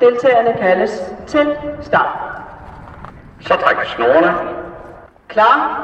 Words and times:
Deltagerne 0.00 0.58
kaldes 0.60 0.90
til 1.28 1.46
start. 1.82 2.18
Så 3.40 3.48
træk 3.48 3.76
snorene. 3.96 4.34
Klar? 5.28 5.82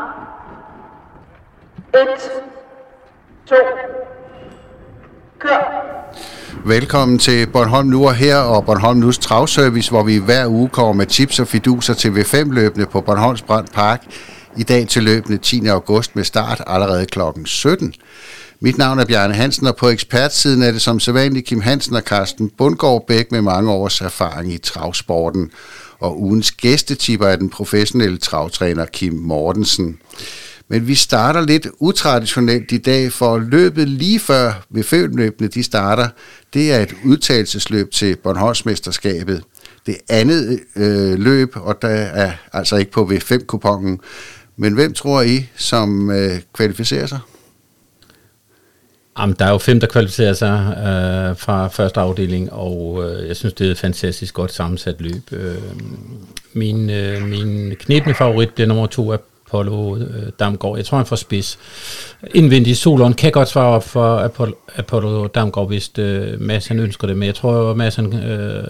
1, 1.94 1.99
2, 3.46 3.54
kør. 5.38 5.83
Velkommen 6.64 7.18
til 7.18 7.46
Bornholm 7.46 7.88
Nu 7.88 8.06
og 8.06 8.14
her 8.14 8.36
og 8.36 8.64
Bornholm 8.64 8.98
Nus 8.98 9.18
Travservice, 9.18 9.90
hvor 9.90 10.02
vi 10.02 10.18
hver 10.18 10.46
uge 10.46 10.68
kommer 10.68 10.92
med 10.92 11.06
tips 11.06 11.40
og 11.40 11.46
fiduser 11.46 11.94
til 11.94 12.08
V5-løbende 12.08 12.86
på 12.86 13.00
Bornholms 13.00 13.42
Brand 13.42 13.68
Park. 13.74 14.02
I 14.56 14.62
dag 14.62 14.88
til 14.88 15.02
løbende 15.02 15.38
10. 15.38 15.66
august 15.66 16.16
med 16.16 16.24
start 16.24 16.62
allerede 16.66 17.06
kl. 17.06 17.20
17. 17.44 17.94
Mit 18.64 18.79
navn 18.79 18.98
er 18.98 19.04
Bjarne 19.04 19.34
Hansen, 19.34 19.66
og 19.66 19.76
på 19.76 19.88
ekspertsiden 19.88 20.62
er 20.62 20.70
det 20.70 20.82
som 20.82 21.00
sædvanligt 21.00 21.46
Kim 21.46 21.60
Hansen 21.60 21.96
og 21.96 22.02
Carsten 22.02 22.50
Bundgaard 22.58 23.06
Bæk 23.06 23.32
med 23.32 23.42
mange 23.42 23.70
års 23.70 24.00
erfaring 24.00 24.52
i 24.52 24.58
travsporten. 24.58 25.50
Og 25.98 26.23
ugens 26.23 26.52
gæstetipper 26.52 27.27
er 27.27 27.37
den 27.37 27.51
professionelle 27.51 28.18
travtræner 28.18 28.87
Kim 28.87 29.12
Mortensen. 29.12 29.98
Men 30.68 30.87
vi 30.87 30.95
starter 30.95 31.40
lidt 31.40 31.66
utraditionelt 31.78 32.73
i 32.73 32.78
dag, 32.78 33.12
for 33.12 33.38
løbet 33.38 33.88
lige 33.88 34.20
før 34.20 34.52
ved 34.70 34.82
følgeløbene, 34.82 35.48
de 35.48 35.62
starter, 35.62 36.09
det 36.54 36.73
er 36.73 36.80
et 36.80 36.95
udtagelsesløb 37.04 37.90
til 37.90 38.16
Bornholmsmesterskabet. 38.16 39.42
Det 39.87 39.96
andet 40.09 40.60
øh, 40.76 41.18
løb, 41.18 41.56
og 41.56 41.82
der 41.82 41.88
er 41.88 42.32
altså 42.52 42.76
ikke 42.76 42.90
på 42.90 43.10
V5-kupongen. 43.12 44.01
Men 44.56 44.74
hvem 44.74 44.92
tror 44.92 45.23
I, 45.23 45.48
som 45.56 46.10
øh, 46.10 46.40
kvalificerer 46.54 47.06
sig? 47.06 47.18
Jamen, 49.19 49.37
der 49.39 49.45
er 49.45 49.51
jo 49.51 49.59
fem, 49.59 49.80
der 49.80 49.87
kvalificerer 49.87 50.33
sig 50.33 50.75
øh, 50.79 51.37
fra 51.37 51.69
første 51.69 52.01
afdeling, 52.01 52.52
og 52.52 53.05
øh, 53.05 53.29
jeg 53.29 53.37
synes, 53.37 53.55
det 53.55 53.66
er 53.66 53.71
et 53.71 53.79
fantastisk 53.79 54.35
godt 54.35 54.52
sammensat 54.52 55.01
løb. 55.01 55.33
Øh, 55.33 55.55
min, 56.52 56.91
øh, 56.91 57.23
min 57.23 57.75
knebende 57.79 58.15
favorit 58.15 58.51
bliver 58.54 58.69
nummer 58.69 58.87
to, 58.87 59.13
Apollo 59.52 59.96
øh, 59.96 60.32
Damgaard. 60.38 60.77
Jeg 60.77 60.85
tror, 60.85 60.96
han 60.99 61.07
får 61.07 61.16
spids. 61.16 61.59
Indvendig 62.35 62.77
Solon 62.77 63.13
kan 63.13 63.32
godt 63.32 63.49
svare 63.49 63.66
op 63.66 63.85
for 63.85 64.17
Apollo, 64.17 64.55
Apollo 64.77 65.27
Damgaard, 65.27 65.69
hvis 65.69 65.91
øh, 65.99 66.41
Mads 66.41 66.67
han 66.67 66.81
ønsker 66.81 67.07
det, 67.07 67.17
men 67.17 67.27
jeg 67.27 67.35
tror, 67.35 67.71
at 67.71 67.77
Mads 67.77 67.95
han 67.95 68.15
øh, 68.15 68.65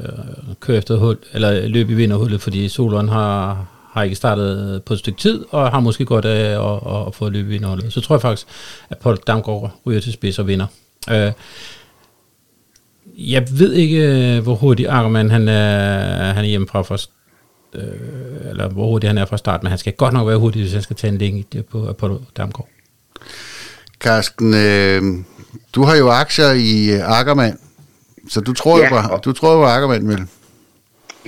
kører 0.61 0.79
efter 0.79 0.97
hul, 0.97 1.19
eller 1.33 1.69
løb 1.69 1.91
i 1.91 1.95
vinderhullet, 1.95 2.41
fordi 2.41 2.69
Solon 2.69 3.09
har, 3.09 3.67
har 3.93 4.03
ikke 4.03 4.17
startet 4.17 4.83
på 4.85 4.93
et 4.93 4.99
stykke 4.99 5.21
tid, 5.21 5.45
og 5.51 5.71
har 5.71 5.81
måske 5.81 6.05
godt 6.05 6.25
af 6.25 6.73
at, 6.75 6.95
at, 6.95 7.07
at 7.07 7.15
få 7.15 7.29
løb 7.29 7.47
i 7.47 7.49
vinderhullet. 7.49 7.93
Så 7.93 8.01
tror 8.01 8.15
jeg 8.15 8.23
faktisk, 8.23 8.49
at 8.91 8.97
Apollo 8.97 9.19
Damgaard 9.27 9.71
ryger 9.87 10.01
til 10.01 10.13
spids 10.13 10.39
og 10.39 10.47
vinder. 10.47 10.67
Øh, 11.11 11.33
jeg 13.17 13.47
ved 13.51 13.73
ikke, 13.73 13.99
øh, 14.37 14.43
hvor 14.43 14.55
hurtigt 14.55 14.89
Ackermann 14.89 15.31
han 15.31 15.49
er, 15.49 16.33
han 16.33 16.45
er 16.45 16.49
hjemmefra 16.49 16.83
for 16.83 16.99
øh, 17.75 18.51
eller 18.51 18.69
hvor 18.69 18.87
hurtigt 18.87 19.09
han 19.09 19.19
er 19.19 19.27
fra 19.27 19.37
start, 19.37 19.63
men 19.63 19.71
han 19.71 19.79
skal 19.79 19.93
godt 19.93 20.15
nok 20.15 20.29
være 20.29 20.39
hurtig, 20.39 20.63
hvis 20.63 20.73
han 20.73 20.83
skal 20.83 20.97
tage 20.97 21.13
en 21.13 21.19
længe 21.19 21.63
på 21.63 21.89
Apollo 21.89 22.19
Damgaard. 22.37 22.69
Karsken, 24.01 24.55
øh, 24.55 25.03
du 25.75 25.85
har 25.85 25.97
jo 25.97 26.11
aktier 26.11 26.53
i 26.53 26.91
Ackermann, 26.91 27.59
så 28.29 28.41
du 28.41 28.53
tror 28.53 28.79
ja, 28.79 28.85
jo 28.85 29.09
på, 29.09 29.17
du 29.17 29.33
tror 29.33 29.57
på 29.57 29.65
Ackermann, 29.65 30.09
vel? 30.09 30.27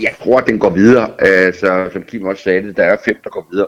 Jeg 0.03 0.15
tror, 0.23 0.39
at 0.39 0.47
den 0.47 0.59
går 0.59 0.71
videre. 0.71 1.11
Altså, 1.19 1.89
som 1.93 2.03
Kim 2.03 2.25
også 2.25 2.43
sagde 2.43 2.63
det, 2.63 2.77
der 2.77 2.83
er 2.83 2.97
fem, 3.05 3.17
der 3.25 3.31
går 3.31 3.49
videre. 3.51 3.67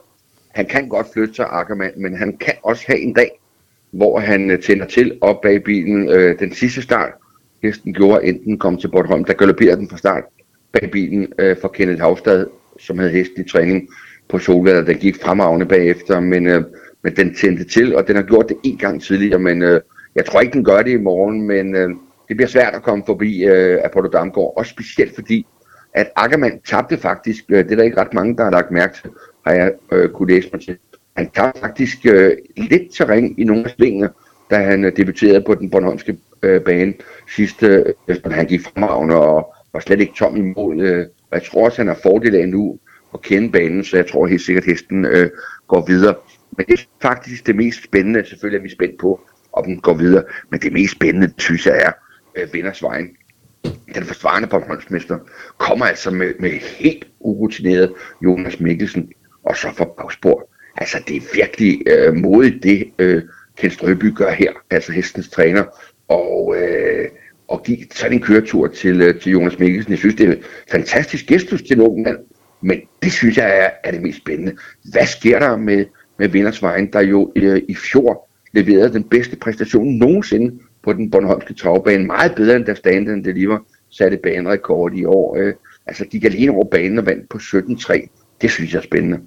Han 0.54 0.66
kan 0.66 0.88
godt 0.88 1.06
flytte 1.12 1.34
sig, 1.34 1.46
Ackermann, 1.50 2.02
men 2.02 2.16
han 2.16 2.36
kan 2.36 2.54
også 2.62 2.84
have 2.86 3.00
en 3.00 3.12
dag, 3.14 3.30
hvor 3.90 4.18
han 4.18 4.50
øh, 4.50 4.62
tænder 4.62 4.86
til 4.86 5.18
op 5.20 5.40
bag 5.40 5.64
bilen. 5.64 6.08
Øh, 6.08 6.38
den 6.38 6.54
sidste 6.54 6.82
start, 6.82 7.12
hesten 7.62 7.94
gjorde, 7.94 8.24
enten 8.24 8.58
kom 8.58 8.78
til 8.78 8.88
Bornholm, 8.88 9.24
der 9.24 9.32
galopperede 9.32 9.76
den 9.76 9.88
fra 9.90 9.96
start 9.96 10.24
bag 10.72 10.90
bilen 10.90 11.32
øh, 11.38 11.56
for 11.60 11.68
Kenneth 11.68 12.02
Havstad, 12.02 12.46
som 12.80 12.98
havde 12.98 13.12
hesten 13.12 13.44
i 13.44 13.48
træning 13.48 13.88
på 14.28 14.38
Solvær, 14.38 14.80
der 14.80 14.92
gik 14.92 15.22
fremragende 15.22 15.66
bagefter, 15.66 16.20
men, 16.20 16.46
øh, 16.46 16.64
men 17.02 17.16
den 17.16 17.34
tændte 17.34 17.64
til, 17.64 17.96
og 17.96 18.08
den 18.08 18.16
har 18.16 18.22
gjort 18.22 18.48
det 18.48 18.56
en 18.64 18.78
gang 18.78 19.02
tidligere, 19.02 19.38
men 19.38 19.62
øh, 19.62 19.80
jeg 20.14 20.24
tror 20.24 20.40
ikke, 20.40 20.52
den 20.52 20.64
gør 20.64 20.82
det 20.82 20.90
i 20.90 20.96
morgen, 20.96 21.42
men 21.42 21.74
øh, 21.74 21.88
det 22.28 22.36
bliver 22.36 22.48
svært 22.48 22.74
at 22.74 22.82
komme 22.82 23.04
forbi 23.06 23.44
øh, 23.44 23.80
Apollo 23.84 24.08
Damgaard, 24.08 24.52
også 24.56 24.70
specielt 24.70 25.14
fordi, 25.14 25.46
at 25.96 26.10
Ackermann 26.16 26.60
tabte 26.60 26.98
faktisk, 26.98 27.44
øh, 27.48 27.64
det 27.64 27.72
er 27.72 27.76
der 27.76 27.82
ikke 27.82 28.00
ret 28.00 28.14
mange, 28.14 28.36
der 28.36 28.44
har 28.44 28.50
lagt 28.50 28.70
mærke 28.70 28.94
til, 28.94 29.10
har 29.46 29.52
jeg 29.52 29.72
øh, 29.92 30.08
kunne 30.10 30.34
læse 30.34 30.48
mig 30.52 30.62
til. 30.62 30.76
Han 31.16 31.30
tabte 31.30 31.60
faktisk 31.60 32.06
øh, 32.06 32.36
lidt 32.56 32.82
terræn 32.96 33.34
i 33.38 33.44
nogle 33.44 33.64
af 33.64 33.70
svingene, 33.70 34.10
da 34.50 34.56
han 34.56 34.84
øh, 34.84 34.96
debuterede 34.96 35.44
på 35.46 35.54
den 35.54 35.70
Bornholmske 35.70 36.18
øh, 36.42 36.60
bane 36.60 36.94
sidste, 37.36 37.94
øh, 38.08 38.16
han 38.24 38.46
gik 38.46 38.60
fremragende 38.60 39.16
og 39.16 39.54
var 39.72 39.80
slet 39.80 40.00
ikke 40.00 40.14
tom 40.16 40.36
i 40.36 40.40
mål. 40.40 40.80
Øh, 40.80 41.06
og 41.30 41.38
jeg 41.38 41.42
tror 41.42 41.64
også, 41.64 41.78
han 41.78 41.88
har 41.88 41.98
fordel 42.02 42.34
af 42.34 42.48
nu 42.48 42.78
at 43.14 43.22
kende 43.22 43.52
banen, 43.52 43.84
så 43.84 43.96
jeg 43.96 44.06
tror 44.06 44.26
helt 44.26 44.42
sikkert, 44.42 44.64
at 44.64 44.70
hesten 44.70 45.04
øh, 45.04 45.30
går 45.68 45.86
videre. 45.86 46.14
Men 46.56 46.66
det 46.66 46.80
er 46.80 46.84
faktisk 47.02 47.46
det 47.46 47.56
mest 47.56 47.84
spændende. 47.84 48.26
Selvfølgelig 48.26 48.58
er 48.58 48.62
vi 48.62 48.70
spændt 48.70 49.00
på, 49.00 49.20
om 49.52 49.64
den 49.64 49.80
går 49.80 49.94
videre. 49.94 50.24
Men 50.50 50.60
det 50.60 50.72
mest 50.72 50.92
spændende, 50.92 51.32
synes 51.38 51.66
jeg, 51.66 51.82
er 51.82 51.92
øh, 52.36 52.54
vindersvejen. 52.54 53.08
Den 53.94 54.04
forsvarende 54.04 54.48
Bornholmsmester 54.48 55.18
kommer 55.58 55.86
altså 55.86 56.10
med, 56.10 56.32
med 56.40 56.50
helt 56.50 57.06
urutineret 57.20 57.92
Jonas 58.24 58.60
Mikkelsen, 58.60 59.12
og 59.44 59.56
så 59.56 59.68
for 59.76 59.94
bagspor. 59.98 60.50
Altså, 60.76 61.02
det 61.08 61.16
er 61.16 61.20
virkelig 61.34 61.82
øh, 61.86 62.14
modigt, 62.14 62.62
det 62.62 62.90
øh, 62.98 63.22
Ken 63.56 63.70
Strøby 63.70 64.14
gør 64.14 64.30
her, 64.30 64.52
altså 64.70 64.92
hestens 64.92 65.28
træner. 65.28 65.64
Og 66.08 66.56
øh, 66.58 67.08
og 67.48 67.62
give 67.62 67.78
sådan 67.90 68.12
en 68.12 68.22
køretur 68.22 68.66
til, 68.66 69.02
øh, 69.02 69.20
til 69.20 69.32
Jonas 69.32 69.58
Mikkelsen. 69.58 69.90
Jeg 69.90 69.98
synes, 69.98 70.14
det 70.14 70.28
er 70.28 70.32
en 70.32 70.42
fantastisk 70.70 71.26
gestus 71.26 71.62
til 71.62 71.78
nogen 71.78 72.02
mand, 72.02 72.18
men 72.60 72.80
det 73.02 73.12
synes 73.12 73.36
jeg 73.36 73.58
er, 73.58 73.70
er 73.84 73.90
det 73.90 74.02
mest 74.02 74.18
spændende. 74.18 74.56
Hvad 74.92 75.06
sker 75.06 75.38
der 75.38 75.56
med, 75.56 75.84
med 76.18 76.28
Vindersvejen, 76.28 76.92
der 76.92 77.00
jo 77.00 77.32
øh, 77.36 77.62
i 77.68 77.74
fjor 77.74 78.28
leverede 78.52 78.92
den 78.92 79.04
bedste 79.04 79.36
præstation 79.36 79.94
nogensinde 79.94 80.58
på 80.86 80.92
den 80.92 81.10
Bornholmske 81.10 81.54
travbane. 81.54 82.06
Meget 82.06 82.34
bedre 82.34 82.56
end 82.56 82.64
der 82.64 82.74
Stand 82.74 83.08
and 83.10 83.24
Deliver 83.24 83.58
satte 83.90 84.18
banerekord 84.22 84.92
i 84.94 85.04
år. 85.04 85.36
Øh, 85.36 85.54
altså, 85.86 86.04
de 86.04 86.08
gik 86.10 86.24
alene 86.24 86.52
over 86.52 86.64
banen 86.70 86.98
og 86.98 87.06
vandt 87.06 87.28
på 87.28 87.38
17-3. 87.38 88.08
Det 88.40 88.50
synes 88.50 88.72
jeg 88.72 88.78
er 88.78 88.82
spændende. 88.82 89.20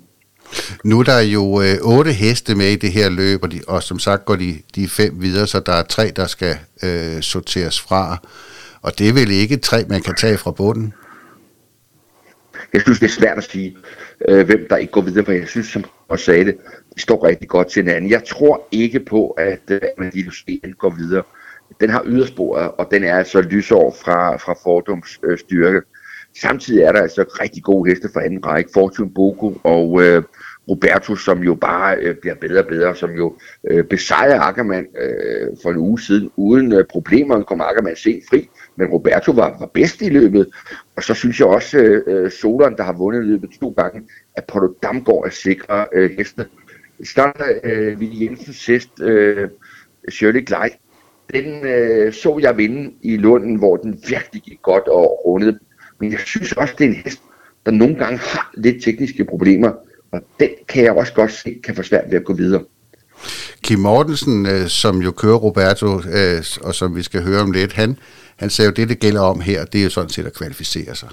Nu 0.84 1.00
er 1.00 1.04
der 1.04 1.20
jo 1.20 1.62
øh, 1.62 1.98
otte 1.98 2.12
heste 2.12 2.56
med 2.56 2.66
i 2.66 2.76
det 2.76 2.92
her 2.92 3.10
løb, 3.10 3.44
og, 3.44 3.52
de, 3.52 3.62
og 3.68 3.84
som 3.84 4.00
sagt 4.00 4.26
går 4.26 4.36
de, 4.36 4.56
de 4.76 4.88
fem 4.88 5.22
videre, 5.22 5.48
så 5.48 5.60
der 5.60 5.74
er 5.74 5.84
tre, 5.84 6.12
der 6.16 6.28
skal 6.28 6.56
øh, 6.84 7.22
sorteres 7.22 7.82
fra. 7.82 8.18
Og 8.82 9.00
det 9.00 9.10
er 9.10 9.14
vel 9.14 9.32
ikke 9.32 9.58
tre, 9.58 9.86
man 9.90 10.02
kan 10.02 10.16
tage 10.16 10.38
fra 10.38 10.52
bunden? 10.52 10.94
Jeg 12.74 12.82
synes, 12.82 13.00
det 13.00 13.06
er 13.06 13.22
svært 13.22 13.38
at 13.38 13.44
sige, 13.44 13.78
øh, 14.28 14.46
hvem 14.46 14.68
der 14.70 14.78
ikke 14.78 14.92
går 14.92 15.02
videre, 15.02 15.26
for 15.26 15.32
jeg 15.32 15.48
synes, 15.48 15.68
som 15.68 15.84
jeg 16.10 16.20
sagde 16.20 16.46
det, 16.46 16.58
de 16.96 17.02
står 17.02 17.28
rigtig 17.28 17.48
godt 17.48 17.68
til 17.68 17.84
hinanden. 17.84 18.12
Jeg 18.12 18.24
tror 18.24 18.68
ikke 18.72 19.00
på, 19.00 19.30
at 19.30 19.62
øh, 19.70 19.82
Sten 20.32 20.74
går 20.78 20.90
videre. 20.90 21.24
Den 21.82 21.90
har 21.90 22.04
ydersporet, 22.06 22.72
og 22.72 22.88
den 22.92 23.04
er 23.04 23.18
altså 23.18 23.42
lysår 23.42 23.98
fra, 24.04 24.38
fra 24.38 24.54
Fordums 24.64 25.20
øh, 25.24 25.38
styrke. 25.38 25.82
Samtidig 26.42 26.84
er 26.84 26.92
der 26.92 27.02
altså 27.02 27.38
rigtig 27.42 27.64
gode 27.64 27.90
heste 27.90 28.10
for 28.14 28.20
anden 28.20 28.46
række, 28.46 28.70
Fortune 28.74 29.14
Boko 29.14 29.62
og 29.64 30.04
øh, 30.04 30.24
Roberto, 30.70 31.16
som 31.16 31.44
jo 31.44 31.56
bare 31.56 31.98
øh, 31.98 32.16
bliver 32.16 32.36
bedre 32.36 32.60
og 32.60 32.68
bedre, 32.68 32.96
som 32.96 33.12
jo 33.12 33.36
øh, 33.70 33.84
besejrer 33.84 34.42
Ackermann 34.42 34.88
øh, 35.00 35.48
for 35.64 35.70
en 35.70 35.78
uge 35.78 36.00
siden. 36.00 36.32
Uden 36.36 36.74
øh, 36.74 36.86
problemer 36.86 37.44
kom 37.44 37.62
Ackermann 37.62 37.96
sent 37.96 38.24
fri, 38.30 38.50
men 38.76 38.88
Roberto 38.88 39.32
var, 39.32 39.58
var 39.60 39.66
bedst 39.74 40.02
i 40.02 40.10
løbet. 40.10 40.50
Og 40.96 41.04
så 41.04 41.14
synes 41.14 41.40
jeg 41.40 41.48
også, 41.48 41.78
øh, 41.78 42.04
øh 42.08 42.32
Solon, 42.32 42.78
der 42.78 42.84
har 42.84 42.94
vundet 42.94 43.26
løbet 43.26 43.50
to 43.62 43.70
gange, 43.70 44.02
at 44.36 44.46
Porto 44.48 44.76
Damgaard 44.84 45.26
er 45.26 45.30
sikre 45.30 45.88
øh, 45.94 46.12
heste. 46.18 46.46
Starter 47.04 47.46
øh, 47.64 48.00
Ville 48.00 48.26
Jensens 48.26 48.66
hest, 48.66 49.02
øh, 49.02 49.50
Shirley 50.10 50.46
Glide, 50.46 50.78
den 51.34 51.66
øh, 51.66 52.14
så 52.14 52.40
jeg 52.42 52.58
vinde 52.58 52.92
i 53.02 53.18
Lunden, 53.18 53.56
hvor 53.56 53.78
den 53.78 54.04
virkelig 54.08 54.42
gik 54.42 54.62
godt 54.62 54.88
og 54.88 55.26
rundede. 55.26 55.60
Men 56.00 56.12
jeg 56.12 56.20
synes 56.20 56.52
også, 56.52 56.74
det 56.78 56.86
er 56.86 56.90
en 56.90 56.96
hest, 56.96 57.22
der 57.66 57.72
nogle 57.72 57.96
gange 57.96 58.18
har 58.18 58.52
lidt 58.58 58.84
tekniske 58.84 59.26
problemer. 59.26 59.72
Og 60.12 60.22
den 60.40 60.50
kan 60.68 60.84
jeg 60.84 60.92
også 60.92 61.14
godt 61.14 61.32
se, 61.32 61.60
kan 61.64 61.76
få 61.76 61.84
svært 61.84 62.12
ved 62.12 62.18
at 62.18 62.26
gå 62.26 62.34
videre. 62.34 62.64
Kim 63.64 63.80
Mortensen, 63.80 64.46
øh, 64.46 64.68
som 64.68 65.02
jo 65.02 65.12
kører 65.12 65.36
Roberto, 65.36 65.88
øh, 65.88 66.44
og 66.62 66.76
som 66.76 66.96
vi 66.96 67.04
skal 67.04 67.24
høre 67.24 67.42
om 67.42 67.52
lidt, 67.52 67.74
han, 67.74 67.98
han 68.36 68.50
sagde 68.50 68.70
jo, 68.70 68.74
det, 68.74 68.90
det 68.90 69.00
gælder 69.00 69.22
om 69.22 69.40
her, 69.40 69.66
det 69.66 69.80
er 69.80 69.84
jo 69.84 69.90
sådan 69.90 70.10
set 70.10 70.26
at 70.26 70.34
kvalificere 70.34 70.96
sig. 70.96 71.10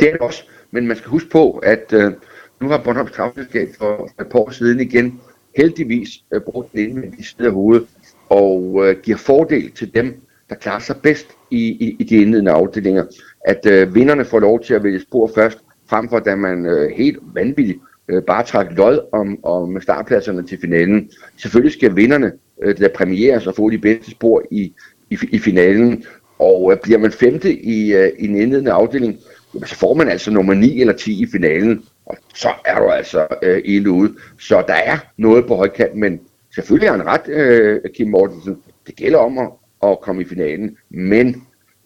Det 0.00 0.08
er 0.08 0.12
det 0.12 0.20
også, 0.20 0.42
men 0.70 0.86
man 0.86 0.96
skal 0.96 1.10
huske 1.10 1.30
på, 1.30 1.50
at 1.50 1.92
øh, 1.92 2.12
nu 2.60 2.68
har 2.68 2.78
Bornholms 2.78 3.12
Travselskab 3.12 3.68
for 3.78 4.10
et 4.20 4.26
par 4.26 4.38
år 4.38 4.50
siden 4.50 4.80
igen 4.80 5.20
heldigvis 5.56 6.08
øh, 6.32 6.40
brugt 6.40 6.72
den 6.72 7.14
i 7.18 7.22
side 7.22 7.46
af 7.46 7.52
hovedet, 7.52 7.86
og 8.32 8.82
øh, 8.84 8.96
giver 9.02 9.16
fordel 9.16 9.70
til 9.70 9.94
dem, 9.94 10.20
der 10.48 10.54
klarer 10.54 10.80
sig 10.80 10.96
bedst 11.02 11.26
i, 11.50 11.58
i, 11.58 11.96
i 11.98 12.04
de 12.04 12.16
indledende 12.16 12.50
afdelinger. 12.50 13.04
At 13.44 13.66
øh, 13.66 13.94
vinderne 13.94 14.24
får 14.24 14.40
lov 14.40 14.62
til 14.62 14.74
at 14.74 14.84
vælge 14.84 15.00
spor 15.00 15.30
først, 15.34 15.58
frem 15.90 16.08
for 16.08 16.18
da 16.18 16.36
man 16.36 16.66
øh, 16.66 16.90
helt 16.96 17.18
vanvittigt 17.34 17.78
øh, 18.08 18.22
bare 18.22 18.44
trak 18.44 18.66
lod 18.76 18.98
om, 19.12 19.44
om 19.44 19.80
startpladserne 19.80 20.46
til 20.46 20.58
finalen. 20.60 21.10
Selvfølgelig 21.36 21.72
skal 21.72 21.96
vinderne 21.96 22.32
øh, 22.62 22.78
der 22.78 22.88
premieres 22.88 23.46
og 23.46 23.54
få 23.54 23.70
de 23.70 23.78
bedste 23.78 24.10
spor 24.10 24.42
i, 24.50 24.72
i, 25.10 25.18
i 25.32 25.38
finalen, 25.38 26.04
Og 26.38 26.72
øh, 26.72 26.78
bliver 26.82 26.98
man 26.98 27.12
femte 27.12 27.52
i, 27.52 27.92
øh, 27.94 28.10
i 28.18 28.26
en 28.28 28.36
indledende 28.36 28.72
afdeling, 28.72 29.18
jamen, 29.54 29.66
så 29.66 29.74
får 29.74 29.94
man 29.94 30.08
altså 30.08 30.30
nummer 30.30 30.54
9 30.54 30.80
eller 30.80 30.92
10 30.92 31.22
i 31.22 31.26
finalen, 31.32 31.82
og 32.06 32.16
så 32.34 32.48
er 32.64 32.78
du 32.80 32.88
altså 32.88 33.26
øh, 33.42 33.62
ilde 33.64 33.90
ude. 33.90 34.14
Så 34.38 34.64
der 34.66 34.74
er 34.74 34.98
noget 35.16 35.46
på 35.46 35.54
højkant, 35.56 35.94
men 35.94 36.20
selvfølgelig 36.54 36.90
har 36.90 36.96
han 36.96 37.06
ret, 37.06 37.28
øh, 37.28 37.80
Kim 37.96 38.08
Mortensen. 38.08 38.56
Det 38.86 38.96
gælder 38.96 39.18
om 39.18 39.38
at, 39.38 39.48
at 39.82 39.98
komme 40.02 40.22
i 40.22 40.24
finalen, 40.24 40.76
men 40.90 41.42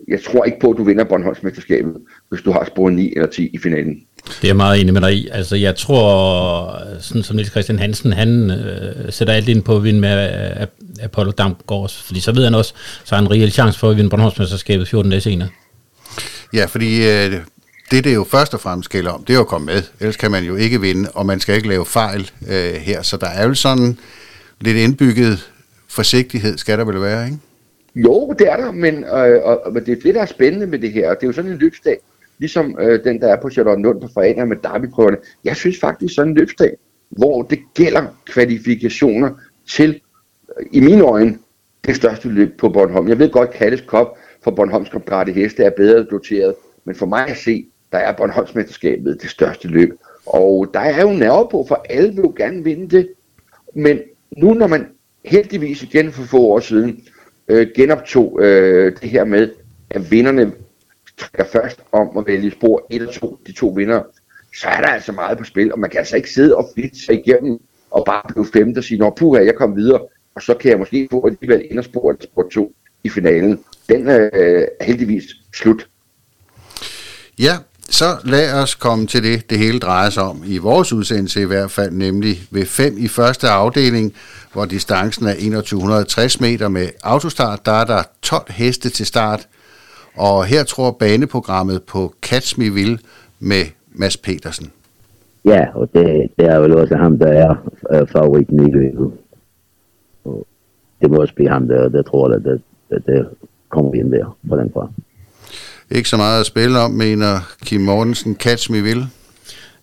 jeg 0.08 0.20
tror 0.22 0.44
ikke 0.44 0.58
på, 0.60 0.70
at 0.70 0.76
du 0.78 0.84
vinder 0.84 1.04
Bornholmsmesterskabet, 1.04 1.96
hvis 2.28 2.40
du 2.40 2.52
har 2.52 2.64
sporet 2.64 2.94
9 2.94 3.12
eller 3.16 3.28
10 3.28 3.50
i 3.52 3.58
finalen. 3.58 4.02
Det 4.26 4.44
er 4.44 4.48
jeg 4.48 4.56
meget 4.56 4.80
enig 4.80 4.92
med 4.92 5.00
dig 5.00 5.14
i. 5.14 5.28
Altså, 5.32 5.56
jeg 5.56 5.76
tror, 5.76 6.82
sådan 7.00 7.22
som 7.22 7.36
Niels 7.36 7.50
Christian 7.50 7.78
Hansen, 7.78 8.12
han 8.12 8.50
øh, 8.50 9.12
sætter 9.12 9.34
alt 9.34 9.48
ind 9.48 9.62
på 9.62 9.76
at 9.76 9.84
vinde 9.84 10.00
med 10.00 10.30
øh, 10.60 10.66
Apollo 11.02 11.30
Damgaard, 11.30 11.90
fordi 12.04 12.20
så 12.20 12.32
ved 12.32 12.44
han 12.44 12.54
også, 12.54 12.74
så 13.04 13.14
har 13.14 13.22
han 13.22 13.24
en 13.24 13.30
reel 13.30 13.50
chance 13.50 13.78
for 13.78 13.90
at 13.90 13.96
vinde 13.96 14.10
Bornholmsmesterskabet 14.10 14.88
14 14.88 15.10
dage 15.10 15.20
senere. 15.20 15.48
Ja, 16.54 16.64
fordi 16.64 17.06
øh, 17.06 17.40
det, 17.90 18.04
det 18.04 18.14
jo 18.14 18.24
først 18.24 18.54
og 18.54 18.60
fremmest 18.60 18.90
gælder 18.90 19.10
om, 19.10 19.24
det 19.24 19.30
er 19.30 19.34
jo 19.34 19.40
at 19.40 19.46
komme 19.46 19.66
med. 19.66 19.82
Ellers 20.00 20.16
kan 20.16 20.30
man 20.30 20.44
jo 20.44 20.56
ikke 20.56 20.80
vinde, 20.80 21.10
og 21.14 21.26
man 21.26 21.40
skal 21.40 21.54
ikke 21.54 21.68
lave 21.68 21.86
fejl 21.86 22.30
øh, 22.48 22.74
her. 22.74 23.02
Så 23.02 23.16
der 23.16 23.26
er 23.26 23.46
jo 23.46 23.54
sådan 23.54 23.98
lidt 24.60 24.76
indbygget 24.76 25.52
forsigtighed, 25.88 26.58
skal 26.58 26.78
der 26.78 26.84
vel 26.84 27.00
være, 27.00 27.24
ikke? 27.24 27.38
Jo, 27.94 28.34
det 28.38 28.52
er 28.52 28.56
der, 28.56 28.72
men, 28.72 29.04
øh, 29.04 29.42
og, 29.44 29.66
og, 29.66 29.74
det 29.74 29.88
er 29.88 30.00
det, 30.02 30.14
der 30.14 30.22
er 30.22 30.26
spændende 30.26 30.66
med 30.66 30.78
det 30.78 30.92
her. 30.92 31.14
Det 31.14 31.22
er 31.22 31.26
jo 31.26 31.32
sådan 31.32 31.50
en 31.50 31.58
løbsdag, 31.58 31.98
ligesom 32.38 32.78
øh, 32.80 33.04
den, 33.04 33.20
der 33.20 33.28
er 33.28 33.40
på 33.40 33.50
Charlotte 33.50 34.00
på 34.00 34.08
foreninger 34.14 34.44
med 34.44 34.56
derbyprøverne. 34.62 35.16
Jeg 35.44 35.56
synes 35.56 35.80
faktisk 35.80 36.14
sådan 36.14 36.32
en 36.32 36.38
løbsdag, 36.38 36.76
hvor 37.10 37.42
det 37.42 37.58
gælder 37.74 38.04
kvalifikationer 38.26 39.30
til, 39.68 40.00
øh, 40.60 40.66
i 40.72 40.80
mine 40.80 41.02
øjne, 41.02 41.38
det 41.86 41.96
største 41.96 42.28
løb 42.28 42.58
på 42.58 42.68
Bornholm. 42.68 43.08
Jeg 43.08 43.18
ved 43.18 43.30
godt, 43.30 43.50
Kalles 43.50 43.80
Kop 43.80 44.18
for 44.44 44.50
Bornholms 44.50 44.88
Komparte 44.88 45.32
Heste 45.32 45.64
er 45.64 45.70
bedre 45.70 46.04
doteret, 46.10 46.54
men 46.84 46.94
for 46.94 47.06
mig 47.06 47.28
at 47.28 47.36
se, 47.36 47.66
der 47.92 47.98
er 47.98 48.12
Bornholmsmesterskabet 48.12 49.22
det 49.22 49.30
største 49.30 49.68
løb. 49.68 49.90
Og 50.26 50.70
der 50.74 50.80
er 50.80 51.02
jo 51.02 51.12
nerve 51.12 51.48
på, 51.50 51.64
for 51.68 51.84
alle 51.90 52.08
vil 52.08 52.22
jo 52.22 52.34
gerne 52.36 52.64
vinde 52.64 52.96
det. 52.96 53.08
Men 53.74 53.98
nu 54.37 54.55
når 54.55 54.67
man 54.67 54.88
heldigvis 55.25 55.82
igen 55.82 56.12
for 56.12 56.23
få 56.23 56.38
år 56.38 56.61
siden 56.61 57.05
øh, 57.49 57.69
genoptog 57.76 58.38
øh, 58.43 58.96
det 59.02 59.11
her 59.11 59.25
med, 59.25 59.50
at 59.90 60.11
vinderne 60.11 60.52
trækker 61.19 61.44
først 61.52 61.81
om 61.93 62.19
at 62.19 62.26
vælge 62.26 62.50
spor 62.50 62.87
1 62.90 63.02
og 63.02 63.14
2, 63.14 63.38
de 63.46 63.52
to 63.52 63.69
vinder, 63.69 64.02
så 64.56 64.69
er 64.69 64.81
der 64.81 64.88
altså 64.88 65.12
meget 65.12 65.38
på 65.38 65.44
spil, 65.44 65.73
og 65.73 65.78
man 65.78 65.90
kan 65.90 65.99
altså 65.99 66.17
ikke 66.17 66.31
sidde 66.31 66.56
og 66.56 66.70
flitte 66.75 66.99
sig 66.99 67.26
igennem 67.26 67.58
og 67.90 68.05
bare 68.06 68.23
blive 68.28 68.46
femte 68.52 68.78
og 68.78 68.84
sige, 68.84 68.99
nå 68.99 69.11
puha, 69.11 69.44
jeg 69.44 69.55
kom 69.55 69.76
videre, 69.76 70.00
og 70.34 70.43
så 70.43 70.55
kan 70.55 70.70
jeg 70.70 70.78
måske 70.78 71.08
få 71.11 71.26
alligevel 71.26 71.61
ind 71.70 71.78
og 71.78 71.84
eller 72.11 72.23
spor 72.23 72.49
2 72.52 72.75
i 73.05 73.08
finalen. 73.08 73.64
Den 73.88 74.08
øh, 74.08 74.31
er 74.81 74.84
heldigvis 74.84 75.25
slut. 75.55 75.88
Ja, 77.38 77.52
så 77.90 78.04
lad 78.24 78.62
os 78.62 78.74
komme 78.74 79.06
til 79.06 79.22
det, 79.22 79.50
det 79.50 79.58
hele 79.58 79.78
drejer 79.78 80.10
sig 80.10 80.22
om, 80.22 80.42
i 80.46 80.58
vores 80.58 80.92
udsendelse 80.92 81.42
i 81.42 81.44
hvert 81.44 81.70
fald, 81.70 81.90
nemlig 81.90 82.36
ved 82.50 82.64
5 82.64 82.94
i 82.98 83.08
første 83.08 83.48
afdeling, 83.48 84.12
hvor 84.52 84.64
distancen 84.64 85.26
er 85.26 85.32
2160 85.32 86.40
meter 86.40 86.68
med 86.68 86.88
autostart. 87.04 87.66
Der 87.66 87.72
er 87.72 87.84
der 87.84 88.02
12 88.22 88.52
heste 88.52 88.90
til 88.90 89.06
start, 89.06 89.48
og 90.16 90.44
her 90.44 90.64
tror 90.64 90.90
baneprogrammet 90.90 91.82
på 91.82 92.14
Catch 92.22 92.58
Me 92.60 92.72
Will 92.72 93.00
med 93.40 93.64
Mads 93.92 94.16
Petersen. 94.16 94.72
Ja, 95.44 95.66
og 95.74 95.88
det, 95.94 96.30
det 96.38 96.46
er 96.46 96.58
vel 96.58 96.76
også 96.76 96.96
ham, 96.96 97.18
der 97.18 97.26
er 97.26 97.54
øh, 97.92 98.08
favoritten 98.08 98.68
i 98.68 98.70
løbet. 98.70 99.12
Og 100.24 100.46
det 101.00 101.10
må 101.10 101.16
også 101.16 101.34
blive 101.34 101.48
ham, 101.50 101.68
der, 101.68 101.88
der 101.88 102.02
tror, 102.02 102.28
at 102.28 102.44
det, 102.44 102.62
det, 102.90 103.06
det 103.06 103.26
kommer 103.68 103.94
ind 103.94 104.12
der 104.12 104.36
på 104.48 104.56
den 104.56 104.70
fra. 104.72 104.88
Ikke 105.90 106.08
så 106.08 106.16
meget 106.16 106.40
at 106.40 106.46
spille 106.46 106.78
om, 106.78 106.90
mener 106.90 107.40
Kim 107.64 107.80
Mortensen. 107.80 108.36
Catch 108.36 108.70
Me 108.70 108.82
Will. 108.82 109.06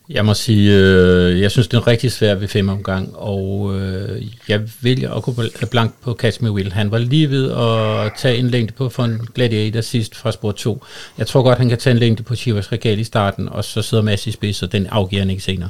Jeg 0.10 0.26
må 0.26 0.34
sige, 0.34 0.78
øh, 0.78 1.42
jeg 1.42 1.52
synes, 1.52 1.68
det 1.68 1.78
er 1.78 1.88
rigtig 1.88 2.12
svært 2.12 2.42
ved 2.42 2.48
fem 2.48 2.70
omgang, 2.70 3.16
og 3.16 3.80
øh, 3.80 4.24
jeg 4.48 4.62
vælger 4.82 5.14
at 5.14 5.24
gå 5.24 5.36
blank 5.72 5.94
på 6.02 6.14
Catch 6.14 6.44
Me 6.44 6.52
Will. 6.52 6.74
Han 6.74 6.92
var 6.92 6.98
lige 6.98 7.30
ved 7.30 7.52
at 7.52 8.12
tage 8.18 8.38
en 8.38 8.50
længde 8.50 8.74
på 8.74 8.90
for 8.90 9.04
en 9.04 9.28
Gladiator 9.36 9.82
sidst 9.82 10.16
fra 10.16 10.32
spor 10.32 10.52
2. 10.52 10.84
Jeg 11.18 11.28
tror 11.28 11.44
godt, 11.44 11.58
han 11.58 11.70
kan 11.70 11.78
tage 11.78 11.92
en 11.92 12.00
længde 12.00 12.24
på 12.24 12.36
Chivas 12.36 12.72
Regal 12.72 13.00
i 13.00 13.04
starten, 13.04 13.50
og 13.50 13.64
så 13.64 13.82
sidder 13.82 14.04
Mads 14.04 14.28
i 14.28 14.32
spids, 14.32 14.64
og 14.64 14.72
den 14.72 14.88
afgiver 14.88 15.22
han 15.22 15.30
ikke 15.30 15.44
senere. 15.44 15.70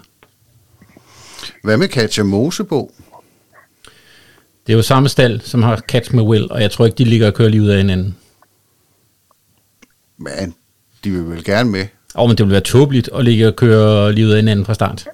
Hvad 1.63 1.77
med 1.77 1.87
Katja 1.87 2.23
Mosebo? 2.23 2.91
Det 4.67 4.73
er 4.73 4.77
jo 4.77 4.81
samme 4.81 5.09
stald, 5.09 5.39
som 5.39 5.63
har 5.63 5.81
Catch 5.87 6.15
Me 6.15 6.21
Will, 6.21 6.51
og 6.51 6.61
jeg 6.61 6.71
tror 6.71 6.85
ikke, 6.85 6.97
de 6.97 7.03
ligger 7.03 7.27
og 7.27 7.33
kører 7.33 7.49
lige 7.49 7.61
ud 7.61 7.67
af 7.67 7.77
hinanden. 7.77 8.15
Men 10.17 10.55
de 11.03 11.11
vil 11.11 11.29
vel 11.29 11.43
gerne 11.43 11.71
med. 11.71 11.85
Og 12.15 12.27
men 12.27 12.37
det 12.37 12.45
vil 12.45 12.51
være 12.51 12.61
tåbeligt 12.61 13.09
at 13.13 13.25
ligge 13.25 13.47
og 13.47 13.55
køre 13.55 14.11
lige 14.11 14.27
ud 14.27 14.31
af 14.31 14.37
hinanden 14.37 14.65
fra 14.65 14.73
start. 14.73 15.07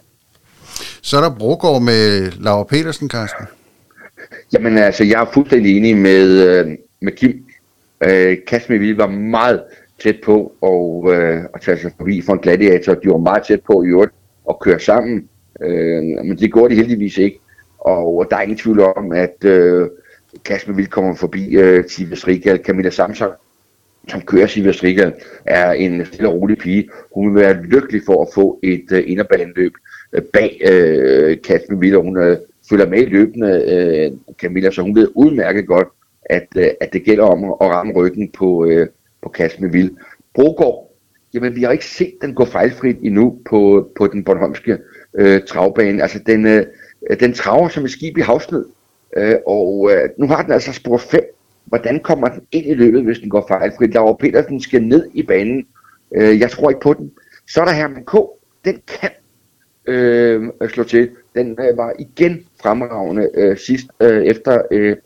Så 1.01 1.17
er 1.17 1.21
der 1.21 1.35
Brogård 1.35 1.81
med 1.81 2.31
Laura 2.31 2.63
Petersen, 2.63 3.09
Carsten. 3.09 3.45
Jamen 4.53 4.77
altså, 4.77 5.03
jeg 5.03 5.21
er 5.21 5.25
fuldstændig 5.33 5.77
enig 5.77 5.97
med, 5.97 6.47
øh, 6.47 6.77
med 7.01 7.11
Kim. 7.11 7.45
Øh, 8.03 8.37
Kasmir 8.47 8.95
var 8.95 9.07
meget 9.07 9.63
tæt 10.03 10.15
på 10.23 10.51
at, 10.63 11.13
øh, 11.13 11.43
at 11.53 11.61
tage 11.61 11.79
sig 11.79 11.91
forbi 11.97 12.21
for 12.21 12.33
en 12.33 12.39
gladiator. 12.39 12.93
De 12.93 13.09
var 13.09 13.17
meget 13.17 13.43
tæt 13.47 13.61
på 13.61 13.83
i 13.83 13.87
øvrigt 13.87 14.11
at 14.49 14.59
køre 14.59 14.79
sammen. 14.79 15.29
Øh, 15.61 16.03
men 16.03 16.37
det 16.37 16.53
gjorde 16.53 16.75
de 16.75 16.79
heldigvis 16.79 17.17
ikke. 17.17 17.39
Og 17.79 18.27
der 18.29 18.37
er 18.37 18.41
ingen 18.41 18.57
tvivl 18.57 18.79
om, 18.79 19.11
at 19.11 19.45
øh, 19.45 19.87
Kasper 20.45 20.73
vil 20.73 20.87
komme 20.87 21.15
forbi 21.17 21.49
øh, 21.49 21.85
Tivas 21.85 22.27
Rigal, 22.27 22.61
Camilla 22.65 22.89
Samsung, 22.89 23.33
som 24.09 24.21
kører 24.21 24.47
Silvia 24.47 24.71
Strikker, 24.71 25.11
er 25.45 25.71
en 25.71 26.05
stille 26.05 26.29
og 26.29 26.33
rolig 26.33 26.57
pige. 26.57 26.89
Hun 27.15 27.35
vil 27.35 27.41
være 27.43 27.63
lykkelig 27.63 28.01
for 28.05 28.21
at 28.21 28.27
få 28.33 28.59
et 28.63 28.85
øh, 28.91 29.03
inderbaneløb 29.07 29.73
øh, 30.13 30.21
bag 30.21 30.61
øh, 30.71 31.37
Kasper 31.41 31.75
Miller. 31.75 31.99
Hun 31.99 32.17
øh, 32.17 32.37
følger 32.69 32.87
med 32.89 33.01
i 33.01 33.05
løbende, 33.05 33.63
øh, 33.67 34.35
Camilla, 34.41 34.71
så 34.71 34.81
hun 34.81 34.95
ved 34.95 35.07
udmærket 35.15 35.67
godt, 35.67 35.87
at, 36.25 36.47
øh, 36.57 36.67
at 36.81 36.93
det 36.93 37.03
gælder 37.03 37.23
om 37.23 37.43
at 37.43 37.55
ramme 37.61 37.93
ryggen 37.93 38.29
på, 38.31 38.65
øh, 38.65 38.87
på 39.23 39.29
Kasper 39.29 39.67
Vild. 39.67 39.91
Brogård, 40.33 40.91
jamen 41.33 41.55
vi 41.55 41.63
har 41.63 41.71
ikke 41.71 41.85
set 41.85 42.13
den 42.21 42.33
gå 42.33 42.45
fejlfrit 42.45 42.97
endnu 43.03 43.37
på, 43.49 43.89
på 43.97 44.07
den 44.07 44.23
Bornholmske 44.23 44.77
øh, 45.17 45.41
travbane. 45.47 46.01
Altså 46.01 46.19
den, 46.25 46.45
øh, 46.45 46.65
den 47.19 47.33
traver 47.33 47.69
som 47.69 47.85
et 47.85 47.91
skib 47.91 48.17
i 48.17 48.21
havsnød. 48.21 48.65
Øh, 49.17 49.35
og 49.47 49.91
øh, 49.93 50.09
nu 50.17 50.27
har 50.27 50.43
den 50.43 50.51
altså 50.51 50.73
spor 50.73 50.97
5. 50.97 51.21
Hvordan 51.69 51.99
kommer 51.99 52.27
den 52.27 52.41
ind 52.51 52.65
i 52.65 52.73
løbet, 52.73 53.03
hvis 53.03 53.19
den 53.19 53.29
går 53.29 53.45
fejlfrit? 53.47 53.93
Laura 53.93 54.15
Petersen 54.19 54.61
skal 54.61 54.83
ned 54.83 55.09
i 55.13 55.23
banen. 55.23 55.67
Øh, 56.15 56.39
jeg 56.39 56.51
tror 56.51 56.69
ikke 56.69 56.81
på 56.81 56.93
den. 56.93 57.11
Så 57.47 57.61
er 57.61 57.65
der 57.65 57.71
Herman 57.71 58.05
K. 58.05 58.15
Den 58.65 58.81
kan 58.87 59.09
øh, 59.85 60.49
slå 60.69 60.83
til. 60.83 61.09
Den 61.35 61.51
øh, 61.51 61.77
var 61.77 61.93
igen 61.99 62.45
fremragende 62.61 63.29
øh, 63.33 63.57
sidst 63.57 63.87
øh, 63.99 64.23
efter 64.23 64.61
øh, 64.71 64.97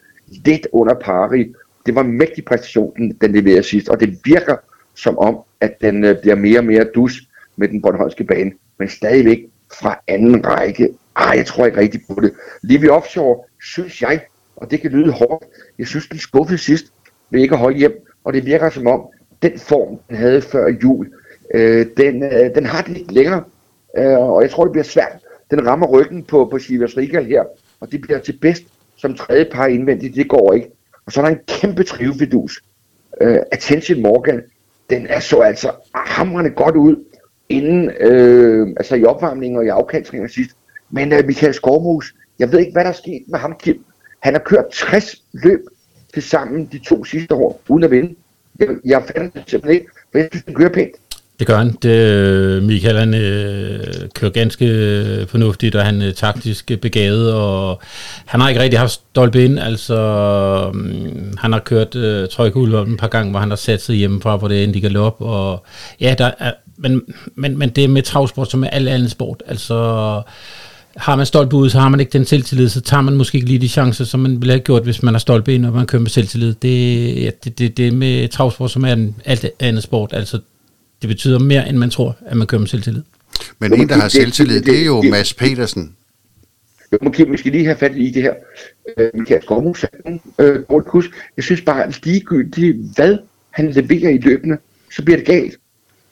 lidt 0.46 0.68
under 0.72 0.94
pari. 0.94 1.54
Det 1.86 1.96
var 1.96 2.02
en 2.02 2.18
mægtig 2.18 2.46
præstation, 2.46 2.94
den, 2.98 3.18
den 3.22 3.32
leverede 3.32 3.64
sidst, 3.64 3.90
og 3.90 4.00
det 4.00 4.20
virker 4.26 4.56
som 4.96 5.18
om, 5.18 5.38
at 5.62 5.82
den 5.82 6.04
øh, 6.04 6.22
bliver 6.22 6.36
mere 6.36 6.60
og 6.60 6.66
mere 6.66 6.86
dus 6.96 7.22
med 7.56 7.68
den 7.68 7.82
Bornholmske 7.82 8.24
bane, 8.24 8.52
men 8.80 8.90
stadigvæk 8.90 9.46
fra 9.80 10.00
anden 10.08 10.46
række. 10.46 10.90
Ej, 11.16 11.34
jeg 11.38 11.46
tror 11.46 11.66
ikke 11.66 11.78
rigtigt 11.78 12.04
på 12.08 12.22
det. 12.22 12.34
Lige 12.64 12.92
Offshore, 12.92 13.44
synes 13.62 14.02
jeg, 14.02 14.22
og 14.56 14.72
det 14.72 14.82
kan 14.82 14.92
lyde 14.92 15.12
hårdt, 15.12 15.46
jeg 15.80 15.88
synes, 15.88 16.08
den 16.08 16.20
skuffede 16.20 16.58
sidst 16.58 16.86
ved 17.30 17.42
ikke 17.42 17.54
at 17.54 17.60
holde 17.60 17.78
hjem, 17.78 18.06
og 18.24 18.34
det 18.34 18.46
virker 18.46 18.70
som 18.70 18.88
om, 18.88 19.02
den 19.42 19.60
form, 19.60 20.00
den 20.10 20.18
havde 20.18 20.42
før 20.42 20.68
jul, 20.84 21.10
øh, 21.54 21.86
den, 21.98 22.24
øh, 22.24 22.56
den 22.56 22.66
har 22.66 22.82
det 22.82 22.98
ikke 22.98 23.14
længere, 23.14 23.44
øh, 23.98 24.18
og 24.18 24.42
jeg 24.42 24.52
tror, 24.52 24.64
det 24.64 24.72
bliver 24.72 24.84
svært. 24.84 25.20
Den 25.52 25.68
rammer 25.68 25.88
ryggen 25.88 26.24
på, 26.24 26.48
på 26.52 26.60
Sivas 26.60 26.98
Rigal 26.98 27.26
her, 27.26 27.44
og 27.80 27.92
det 27.92 28.02
bliver 28.02 28.20
til 28.20 28.38
bedst 28.42 28.64
som 28.96 29.16
tredje 29.16 29.46
par 29.52 29.66
indvendigt, 29.66 30.16
det 30.16 30.30
går 30.30 30.54
ikke. 30.54 30.72
Og 31.06 31.12
så 31.12 31.22
er 31.22 31.26
der 31.26 31.32
en 31.32 31.42
kæmpe 31.48 31.84
trivevidus. 31.84 32.64
Øh, 33.22 33.38
Attention 33.52 34.02
Morgan, 34.02 34.42
den 34.90 35.08
er 35.08 35.20
så 35.20 35.40
altså 35.40 35.72
hamrende 35.96 36.50
godt 36.50 36.76
ud, 36.76 36.96
inden, 37.50 37.92
øh, 38.00 38.68
altså 38.78 38.96
i 38.96 39.04
opvarmningen 39.04 39.58
og 39.58 39.66
i 39.66 39.68
afkantringen 39.68 40.30
sidst. 40.30 40.52
Men 40.92 41.14
øh, 41.14 41.26
Michael 41.26 41.54
Skormus, 41.54 42.16
jeg 42.40 42.52
ved 42.52 42.60
ikke, 42.60 42.72
hvad 42.72 42.84
der 42.84 42.90
er 42.90 42.94
sket 42.94 43.24
med 43.28 43.40
ham, 43.40 43.56
Kim. 43.60 43.84
Han 44.24 44.34
har 44.34 44.42
kørt 44.46 44.66
60 44.74 45.16
løb 45.34 45.60
til 46.14 46.24
sammen 46.24 46.70
de 46.72 46.80
to 46.80 47.06
sidste 47.06 47.36
år, 47.36 47.62
uden 47.68 47.84
at 47.84 47.92
vinde. 47.92 48.16
Jeg, 48.60 48.68
jeg 48.86 49.04
fandt 49.16 49.34
det 49.34 49.44
simpelthen 49.48 49.82
ikke, 49.82 49.92
for 50.12 50.18
jeg 50.18 50.28
synes, 50.32 50.44
han 50.46 50.56
kører 50.56 50.70
pænt. 50.70 50.92
Det 51.40 51.48
gør 51.48 51.58
han. 51.58 51.78
Det, 51.82 51.90
øh, 51.90 52.64
Michael 52.64 52.98
han 52.98 53.14
øh, 53.14 54.10
kører 54.16 54.32
ganske 54.32 54.66
øh, 54.66 55.28
fornuftigt, 55.28 55.76
og 55.76 55.86
han 55.86 56.02
er 56.02 56.12
taktisk 56.12 56.72
begavet, 56.82 57.34
og 57.34 57.82
han 58.26 58.42
har 58.42 58.50
ikke 58.50 58.62
rigtig 58.62 58.80
haft 58.80 58.92
stolpe 58.92 59.46
ind. 59.46 59.60
Altså, 59.60 60.72
mm, 60.74 61.38
han 61.38 61.54
har 61.54 61.60
kørt 61.60 61.96
øh, 61.96 62.28
trøjkulder 62.30 62.82
et 62.82 62.98
par 63.00 63.08
gange, 63.08 63.32
hvor 63.32 63.40
han 63.40 63.50
har 63.50 63.56
sat 63.56 63.82
sig 63.82 63.96
hjemmefra, 63.96 64.38
hvor 64.38 64.48
det 64.48 64.64
endelig 64.64 65.00
op, 65.00 65.16
og 65.20 65.64
ja, 66.00 66.16
der 66.18 66.32
er, 66.40 66.52
men, 66.78 67.02
men, 67.36 67.58
men 67.58 67.70
det 67.70 67.84
er 67.84 67.88
med 67.88 68.02
travsport 68.02 68.52
som 68.52 68.60
med 68.60 68.70
al 68.72 68.88
anden 68.88 69.10
sport. 69.10 69.44
Altså, 69.48 70.22
har 70.98 71.16
man 71.16 71.26
stolpe 71.26 71.56
ud, 71.56 71.70
så 71.70 71.80
har 71.80 71.90
man 71.90 72.00
ikke 72.00 72.10
den 72.10 72.26
selvtillid, 72.26 72.70
så 72.70 72.82
tager 72.82 73.02
man 73.02 73.16
måske 73.16 73.36
ikke 73.36 73.48
lige 73.48 73.60
de 73.60 73.70
chancer, 73.70 74.06
som 74.06 74.20
man 74.20 74.32
ville 74.42 74.54
have 74.54 74.60
gjort, 74.60 74.84
hvis 74.84 75.04
man 75.04 75.14
har 75.14 75.20
stolpe 75.20 75.54
ind, 75.54 75.66
og 75.66 75.74
man 75.74 75.88
kører 75.88 76.02
med 76.02 76.10
selvtillid. 76.10 76.54
Det, 76.54 77.16
ja, 77.22 77.30
det, 77.44 77.60
det, 77.60 77.78
det 77.78 77.94
med 77.94 78.28
travsport, 78.28 78.72
som 78.72 78.84
er 78.86 78.94
en 78.94 79.16
alt 79.26 79.46
andet 79.60 79.84
sport, 79.84 80.14
altså 80.14 80.40
det 81.02 81.08
betyder 81.08 81.40
mere, 81.40 81.70
end 81.70 81.78
man 81.78 81.90
tror, 81.90 82.18
at 82.26 82.38
man 82.38 82.48
kører 82.48 82.60
med 82.60 82.68
selvtillid. 82.68 83.02
Men 83.60 83.74
en, 83.74 83.90
der 83.90 83.96
har 83.96 84.08
selvtillid, 84.08 84.62
det 84.62 84.82
er 84.82 84.86
jo 84.86 85.02
Mads 85.02 85.34
Petersen. 85.34 85.96
Jeg 86.92 87.00
må 87.02 87.32
vi 87.32 87.38
skal 87.38 87.52
lige 87.52 87.66
have 87.66 87.78
fat 87.78 87.92
i 87.96 88.12
det 88.12 88.22
her. 88.22 88.34
Øh, 88.98 89.10
Michael 89.14 89.42
Skovmus, 89.44 89.86
øh, 90.40 90.60
jeg 91.38 91.44
synes 91.44 91.62
bare, 91.62 91.84
at 91.84 92.06
ligegyldigt, 92.06 92.78
hvad 92.96 93.18
han 93.52 93.72
leverer 93.72 94.10
i 94.10 94.18
løbende, 94.18 94.58
så 94.96 95.04
bliver 95.04 95.18
det 95.18 95.26
galt. 95.26 95.58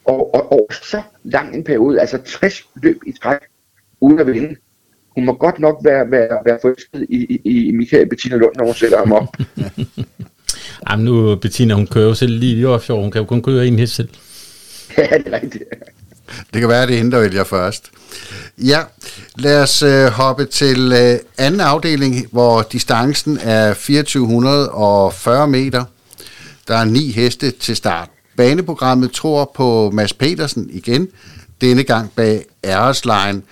Og, 0.06 0.34
og, 0.36 0.52
og 0.52 0.68
så 0.72 1.02
lang 1.24 1.56
en 1.56 1.64
periode, 1.64 2.02
altså 2.02 2.18
60 2.26 2.64
løb 2.84 2.98
i 3.08 3.12
træk, 3.12 3.40
uden 4.00 4.20
at 4.20 4.28
vinde. 4.28 4.56
Hun 5.16 5.26
må 5.26 5.34
godt 5.34 5.60
nok 5.60 5.78
være, 5.84 6.12
være, 6.12 6.38
være 6.46 6.58
forelsket 6.62 7.06
i, 7.10 7.40
i, 7.44 7.68
i 7.68 7.72
Michael 7.72 8.10
Bettina 8.10 8.36
Lund, 8.36 8.56
når 8.58 8.66
hun 8.66 8.74
sætter 8.74 8.98
ham 8.98 9.12
op. 9.12 9.38
Jamen 10.90 11.06
nu, 11.06 11.36
Bettina, 11.36 11.74
hun 11.74 11.88
kører 11.88 12.08
jo 12.08 12.14
selv 12.14 12.32
lige 12.32 12.58
i 12.58 12.66
offshore. 12.66 13.02
Hun 13.02 13.12
kan 13.12 13.22
jo 13.22 13.26
kun 13.26 13.42
køre 13.42 13.68
en 13.68 13.80
hest 13.80 13.96
selv. 13.96 14.10
ja, 14.98 15.18
det 15.18 15.34
er 15.34 15.42
rigtigt. 15.42 15.64
Det 16.54 16.60
kan 16.60 16.70
være, 16.70 16.88
det 16.88 16.94
er 16.94 16.98
hende, 16.98 17.12
der 17.12 17.20
vælger 17.20 17.44
først. 17.44 17.92
Ja, 18.58 18.80
lad 19.36 19.64
os 19.64 19.84
øh, 19.84 20.06
hoppe 20.08 20.46
til 20.46 20.94
øh, 20.94 21.20
anden 21.38 21.62
afdeling, 21.62 22.28
hvor 22.32 22.62
distancen 22.62 23.40
er 23.42 23.74
2440 23.74 25.48
meter. 25.48 25.84
Der 26.68 26.76
er 26.76 26.86
ni 26.86 27.12
heste 27.12 27.52
til 27.52 27.76
start. 27.76 28.10
Baneprogrammet 28.38 29.12
tror 29.12 29.52
på 29.56 29.92
Mads 29.94 30.14
Petersen 30.14 30.70
igen, 30.74 31.08
denne 31.62 31.84
gang 31.84 32.12
bag 32.16 32.46
Æreslejen, 32.64 33.44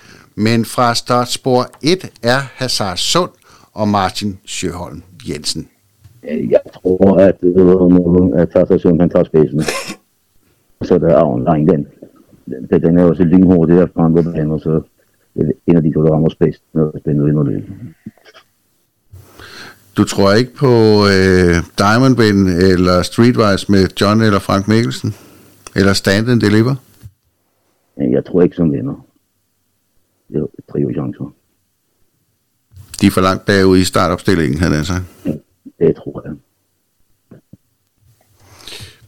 men 0.45 0.65
fra 0.65 0.95
startspor 0.95 1.61
1 1.83 2.11
er 2.23 2.39
Hazard 2.55 2.97
Sund 2.97 3.29
og 3.73 3.87
Martin 3.87 4.39
Sjøholm 4.45 5.01
Jensen. 5.29 5.67
Jeg 6.23 6.61
tror, 6.73 7.17
at, 7.17 7.37
øh, 7.41 8.41
at 8.41 8.49
Hazard 8.55 8.79
Sund 8.79 8.99
kan 8.99 9.09
tage 9.09 9.25
spidsen. 9.25 9.61
Så 10.81 10.97
der 10.97 11.07
er 11.07 11.23
online 11.23 11.71
den. 11.71 11.87
den. 12.69 12.81
Den 12.81 12.97
er 12.97 13.03
også 13.03 13.23
lynhurtig 13.23 13.75
der 13.75 13.87
frem 13.95 14.15
på 14.15 14.21
banen, 14.31 14.59
så 14.59 14.81
en 15.67 15.75
af 15.75 15.83
de 15.83 15.93
to, 15.93 16.03
der 16.03 16.11
rammer 16.11 16.29
spidsen, 16.29 16.65
når 16.73 16.91
den 17.05 17.25
vinder 17.25 17.43
løbet. 17.43 17.73
Du 19.97 20.03
tror 20.03 20.33
ikke 20.33 20.55
på 20.55 20.71
øh, 21.13 21.55
Diamond 21.77 22.15
Bin 22.15 22.47
eller 22.47 23.01
Streetwise 23.01 23.71
med 23.71 23.87
John 24.01 24.21
eller 24.21 24.39
Frank 24.39 24.67
Mikkelsen? 24.67 25.13
Eller 25.75 25.93
Stand 25.93 26.29
and 26.29 26.41
Deliver? 26.41 26.75
Jeg 27.97 28.25
tror 28.25 28.41
ikke, 28.41 28.55
som 28.55 28.71
vinder. 28.71 29.05
Det 30.29 30.37
er 30.37 30.71
tre 30.71 30.79
chancer. 30.93 31.33
De 33.01 33.07
er 33.07 33.11
for 33.11 33.21
langt 33.21 33.45
bagud 33.45 33.77
i 33.77 33.83
startopstillingen, 33.83 34.59
havde 34.59 34.75
jeg 34.75 34.85
sagt. 34.85 35.03
Det 35.79 35.95
tror 35.95 36.23
jeg. 36.25 36.35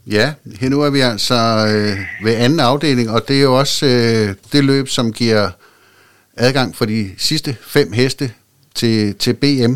Ja, 0.08 0.34
her 0.60 0.70
nu 0.70 0.82
er 0.82 0.90
vi 0.90 1.00
altså 1.00 1.34
øh, 1.68 2.26
ved 2.26 2.36
anden 2.36 2.60
afdeling, 2.60 3.10
og 3.10 3.28
det 3.28 3.38
er 3.38 3.42
jo 3.42 3.60
også 3.60 3.86
øh, 3.86 4.36
det 4.52 4.64
løb, 4.64 4.88
som 4.88 5.14
giver 5.14 5.50
adgang 6.38 6.76
for 6.76 6.86
de 6.86 7.12
sidste 7.18 7.58
fem 7.62 7.92
heste 7.92 8.32
til, 8.76 9.16
til 9.16 9.34
BM. 9.34 9.74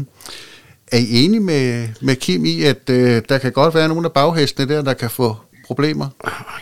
Er 0.92 0.98
I 0.98 1.25
enige 1.25 1.40
med, 1.40 1.88
med 2.02 2.16
Kim 2.16 2.46
i, 2.46 2.64
at 2.64 2.90
øh, 2.90 3.22
der 3.30 3.38
kan 3.38 3.52
godt 3.52 3.75
være 3.75 3.88
nogle 3.88 4.06
af 4.06 4.12
baghestene 4.12 4.74
der, 4.74 4.82
der 4.82 4.94
kan 4.94 5.10
få 5.10 5.36
problemer? 5.68 6.08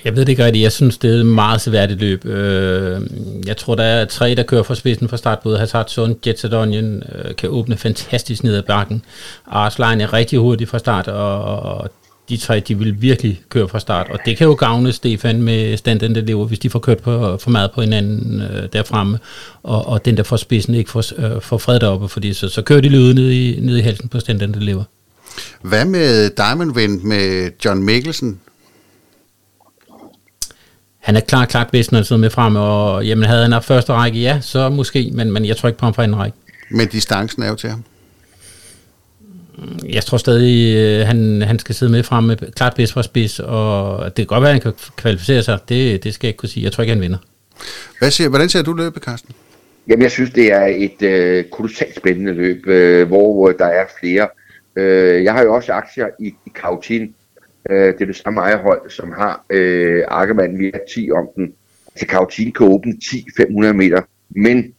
Jeg 0.06 0.16
ved 0.16 0.22
det 0.26 0.30
ikke 0.30 0.46
rigtigt. 0.46 0.64
Jeg 0.64 0.72
synes, 0.72 0.98
det 0.98 1.16
er 1.16 1.20
et 1.20 1.26
meget 1.26 1.62
seværdigt 1.62 2.00
løb. 2.00 2.26
Øh, 2.26 3.02
jeg 3.48 3.58
tror, 3.58 3.76
der 3.76 3.84
er 3.84 4.06
tre, 4.06 4.36
der 4.36 4.44
kører 4.44 4.64
fra 4.64 4.76
spidsen 4.76 5.10
fra 5.10 5.18
start. 5.18 5.40
Både 5.40 5.60
Hazard 5.60 5.88
Sund, 5.88 6.16
Jet 6.28 6.54
Onion 6.54 6.96
øh, 6.96 7.36
kan 7.36 7.50
åbne 7.50 7.78
fantastisk 7.78 8.44
ned 8.44 8.56
ad 8.56 8.64
bakken. 8.64 9.06
Arsline 9.48 10.04
er 10.04 10.14
rigtig 10.14 10.40
hurtig 10.40 10.68
fra 10.68 10.80
start, 10.80 11.08
og 11.08 11.90
de 12.30 12.38
tre, 12.38 12.60
de 12.60 12.78
vil 12.78 13.02
virkelig 13.02 13.42
køre 13.50 13.70
fra 13.70 13.80
start. 13.80 14.08
Og 14.10 14.20
det 14.26 14.38
kan 14.38 14.48
jo 14.48 14.54
gavne 14.54 14.92
Stefan 14.92 15.42
med 15.42 15.78
standen, 15.78 16.16
der 16.16 16.22
lever, 16.22 16.46
hvis 16.46 16.60
de 16.60 16.70
får 16.70 16.80
kørt 16.80 16.98
på, 16.98 17.38
for 17.38 17.50
meget 17.50 17.72
på 17.72 17.82
hinanden 17.82 18.42
øh, 18.42 18.70
derfremme, 18.74 19.20
og, 19.64 19.88
og 19.88 20.06
den 20.06 20.18
der 20.18 20.24
får 20.24 20.38
spidsen 20.38 20.76
ikke 20.76 20.92
får, 20.92 21.04
øh, 21.18 21.42
får 21.42 21.58
fred 21.58 21.80
deroppe, 21.80 22.10
fordi 22.10 22.34
så, 22.34 22.50
så 22.50 22.62
kører 22.62 22.82
de 22.82 22.90
løde 22.90 23.14
ned 23.14 23.32
i, 23.32 23.60
ned 23.62 23.78
i 23.78 23.82
halsen 23.82 24.10
på 24.10 24.20
standen, 24.20 24.54
der 24.54 24.60
lever. 24.60 24.84
Hvad 25.62 25.86
med 25.86 26.30
Diamond 26.30 26.72
Wind 26.72 27.02
med 27.02 27.52
John 27.66 27.84
Mikkelsen? 27.84 28.40
Han 31.04 31.16
er 31.16 31.20
klart, 31.20 31.50
klart 31.50 31.68
bedst, 31.72 31.92
når 31.92 32.00
han 32.00 32.06
sidder 32.06 32.20
med 32.20 32.30
frem, 32.30 32.56
og 32.56 33.06
jamen, 33.06 33.24
havde 33.24 33.42
han 33.42 33.52
haft 33.52 33.66
første 33.66 33.94
række, 33.94 34.20
ja, 34.20 34.42
så 34.42 34.70
måske, 34.70 35.12
men, 35.14 35.32
men 35.32 35.46
jeg 35.46 35.58
tror 35.58 35.70
ikke 35.70 35.80
på 35.80 35.86
ham 35.86 35.94
fra 35.94 36.04
anden 36.04 36.18
række. 36.18 36.38
Men 36.70 36.88
distancen 36.88 37.44
er 37.44 37.48
jo 37.48 37.56
til 37.56 37.70
ham 37.70 37.84
jeg 39.90 40.04
tror 40.04 40.18
stadig, 40.18 40.78
øh, 40.78 41.08
han, 41.08 41.42
han 41.42 41.60
skal 41.60 41.76
sidde 41.76 41.92
med 41.92 42.04
frem 42.04 42.24
med 42.24 42.38
klart 42.56 42.74
bedst 42.76 42.94
fra 42.94 43.04
spids, 43.04 43.40
og 43.40 44.06
det 44.06 44.16
kan 44.16 44.26
godt 44.26 44.42
være, 44.42 44.50
at 44.50 44.54
han 44.54 44.62
kan 44.62 44.74
kvalificere 44.98 45.44
sig. 45.44 45.60
Det, 45.70 46.04
det 46.04 46.14
skal 46.14 46.28
jeg 46.28 46.30
ikke 46.30 46.38
kunne 46.38 46.50
sige. 46.50 46.64
Jeg 46.64 46.72
tror 46.72 46.82
ikke, 46.82 46.94
han 46.94 47.02
vinder. 47.02 47.18
Hvad 48.00 48.12
siger, 48.12 48.30
hvordan 48.30 48.50
ser 48.50 48.62
du 48.62 48.74
løbet, 48.74 49.04
Carsten? 49.04 49.36
Jamen, 49.88 50.04
jeg 50.04 50.12
synes, 50.12 50.32
det 50.32 50.52
er 50.52 50.66
et 50.66 51.02
øh, 51.02 51.44
kolossalt 51.52 51.96
spændende 51.96 52.34
løb, 52.34 52.68
øh, 52.68 53.08
hvor 53.08 53.52
der 53.52 53.66
er 53.66 53.86
flere. 54.00 54.28
Øh, 54.76 55.24
jeg 55.24 55.34
har 55.34 55.44
jo 55.44 55.54
også 55.54 55.72
aktier 55.74 56.08
i, 56.20 56.28
i 56.28 56.52
Kautin. 56.56 57.14
Øh, 57.70 57.93
det 57.93 58.01
er 58.01 58.05
det 58.05 58.15
samme 58.15 58.41
ejerhold, 58.41 58.89
som 58.89 59.12
har 59.12 59.46
øh, 59.50 60.03
Arkemann. 60.08 60.60
via 60.60 60.77
10 60.93 61.12
om 61.12 61.29
den. 61.36 61.53
Så 61.96 62.08
Kautin 62.08 62.51
kan 62.51 62.67
åbne 62.67 62.93
10-500 63.03 63.72
meter, 63.74 64.01
men 64.29 64.74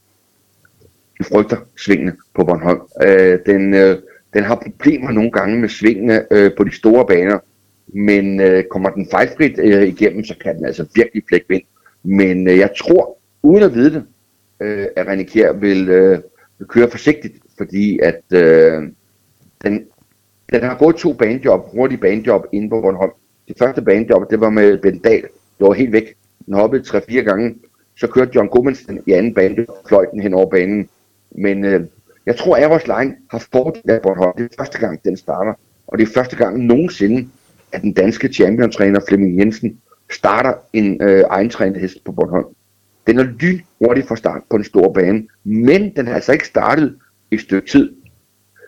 de 1.18 1.24
frygter 1.24 1.56
svingene 1.76 2.16
på 2.34 2.44
Bornholm. 2.44 2.80
Øh, 3.02 3.38
den... 3.46 3.74
Øh, 3.74 3.98
den 4.34 4.44
har 4.44 4.54
problemer 4.54 5.10
nogle 5.10 5.30
gange 5.30 5.60
med 5.60 5.68
svingene 5.68 6.26
øh, 6.30 6.50
på 6.56 6.64
de 6.64 6.76
store 6.76 7.06
baner, 7.06 7.38
men 7.86 8.40
øh, 8.40 8.64
kommer 8.70 8.90
den 8.90 9.08
fejlfrit 9.10 9.58
øh, 9.58 9.82
igennem, 9.82 10.24
så 10.24 10.34
kan 10.44 10.56
den 10.56 10.64
altså 10.64 10.86
virkelig 10.94 11.22
flække 11.28 11.46
vind. 11.48 11.62
Men 12.02 12.48
øh, 12.48 12.58
jeg 12.58 12.70
tror, 12.78 13.18
uden 13.42 13.62
at 13.62 13.74
vide 13.74 13.94
det, 13.94 14.04
øh, 14.60 14.86
at 14.96 15.06
René 15.06 15.22
Kjær 15.22 15.52
vil, 15.52 15.88
øh, 15.88 16.18
vil 16.58 16.68
køre 16.68 16.90
forsigtigt, 16.90 17.34
fordi 17.58 17.98
at 17.98 18.22
øh, 18.32 18.82
den, 19.64 19.86
den 20.60 20.68
har 20.68 20.76
gået 20.78 20.96
to 20.96 21.12
banejob, 21.12 21.70
hurtige 21.72 21.98
banejob 21.98 22.46
inde 22.52 22.70
på 22.70 22.80
Bornholm. 22.80 23.12
Det 23.48 23.56
første 23.58 23.82
banejob, 23.82 24.30
det 24.30 24.40
var 24.40 24.50
med 24.50 24.78
Ben 24.78 24.98
Dahl. 24.98 25.22
Det 25.58 25.66
var 25.66 25.72
helt 25.72 25.92
væk. 25.92 26.14
Den 26.46 26.54
hoppede 26.54 26.82
tre-fire 26.82 27.22
gange. 27.22 27.54
Så 27.96 28.06
kørte 28.06 28.30
John 28.34 28.48
Gummensen 28.48 29.00
i 29.06 29.12
anden 29.12 29.34
bane, 29.34 29.66
fløjt 29.88 30.08
den 30.12 30.20
hen 30.20 30.34
over 30.34 30.50
banen. 30.50 30.88
Men 31.30 31.64
øh, 31.64 31.86
jeg 32.26 32.36
tror, 32.36 32.56
Aros 32.56 32.86
Line 32.86 33.16
har 33.30 33.46
fordel 33.52 33.90
af 33.90 34.02
Bornholm. 34.02 34.32
Det 34.36 34.44
er 34.44 34.62
første 34.62 34.78
gang, 34.78 35.04
den 35.04 35.16
starter. 35.16 35.54
Og 35.86 35.98
det 35.98 36.08
er 36.08 36.12
første 36.14 36.36
gang 36.36 36.58
nogensinde, 36.58 37.28
at 37.72 37.82
den 37.82 37.92
danske 37.92 38.28
championtræner 38.28 39.00
Flemming 39.08 39.38
Jensen 39.38 39.78
starter 40.10 40.52
en 40.72 41.02
øh, 41.02 41.24
egentrænet 41.30 41.80
hest 41.80 42.04
på 42.04 42.12
Bornholm. 42.12 42.46
Den 43.06 43.18
er 43.18 43.22
lyn 43.22 43.60
hurtigt 43.84 44.08
fra 44.08 44.16
start 44.16 44.42
på 44.50 44.56
en 44.56 44.64
stor 44.64 44.92
bane, 44.92 45.26
men 45.44 45.96
den 45.96 46.06
har 46.06 46.14
altså 46.14 46.32
ikke 46.32 46.46
startet 46.46 46.96
i 47.30 47.34
et 47.34 47.40
stykke 47.40 47.68
tid. 47.68 47.92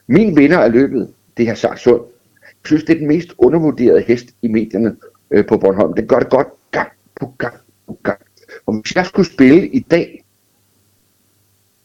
Min 0.06 0.36
vinder 0.36 0.58
af 0.58 0.72
løbet, 0.72 1.08
det 1.36 1.48
er 1.48 1.54
Sart 1.54 1.80
Sund. 1.80 2.02
Jeg 2.42 2.68
synes, 2.68 2.84
det 2.84 2.94
er 2.94 2.98
den 2.98 3.08
mest 3.08 3.34
undervurderede 3.38 4.00
hest 4.00 4.26
i 4.42 4.48
medierne 4.48 4.96
øh, 5.30 5.46
på 5.46 5.56
Bornholm. 5.56 5.94
Den 5.94 6.06
gør 6.06 6.18
det 6.18 6.30
godt 6.30 6.48
gang 6.70 6.92
på 7.20 7.34
gang 7.38 7.54
på 7.86 7.98
gang. 8.02 8.18
Og 8.66 8.80
hvis 8.80 8.96
jeg 8.96 9.06
skulle 9.06 9.32
spille 9.32 9.68
i 9.68 9.80
dag, 9.80 10.24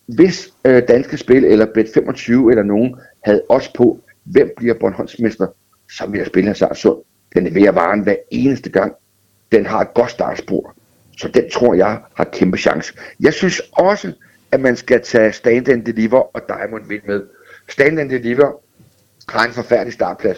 hvis 0.06 0.54
øh, 0.66 0.84
Danske 0.88 1.18
Spil 1.18 1.46
eller 1.46 1.66
Bet25 1.66 2.32
eller 2.50 2.64
nogen 2.64 2.96
havde 3.24 3.44
os 3.50 3.68
på, 3.68 4.00
hvem 4.24 4.54
bliver 4.58 4.74
Bornholmsmester, 4.74 5.48
så 5.92 6.08
vil 6.08 6.18
jeg 6.18 6.28
spille 6.28 6.56
her 6.60 6.74
Sund. 6.74 6.98
Den 7.36 7.48
er 7.48 7.52
ved 7.52 7.64
at 7.64 7.76
varen 7.76 8.00
hver 8.00 8.16
eneste 8.32 8.70
gang. 8.70 8.94
Den 9.52 9.66
har 9.66 9.82
et 9.82 9.94
godt 9.94 10.12
startspor. 10.12 10.76
Så 11.18 11.28
den 11.28 11.50
tror 11.50 11.74
jeg 11.74 12.02
har 12.14 12.24
kæmpe 12.24 12.58
chance. 12.58 12.94
Jeg 13.20 13.34
synes 13.34 13.62
også, 13.72 14.14
at 14.52 14.60
man 14.60 14.76
skal 14.76 15.02
tage 15.02 15.32
Stand 15.32 15.68
and 15.68 15.86
Deliver 15.86 16.36
og 16.36 16.42
Diamond 16.48 16.88
Vind 16.88 17.02
med. 17.08 17.24
Stand 17.70 18.00
and 18.00 18.10
Deliver 18.10 18.62
har 19.30 19.48
en 19.48 19.54
forfærdelig 19.54 19.94
startplads. 19.94 20.38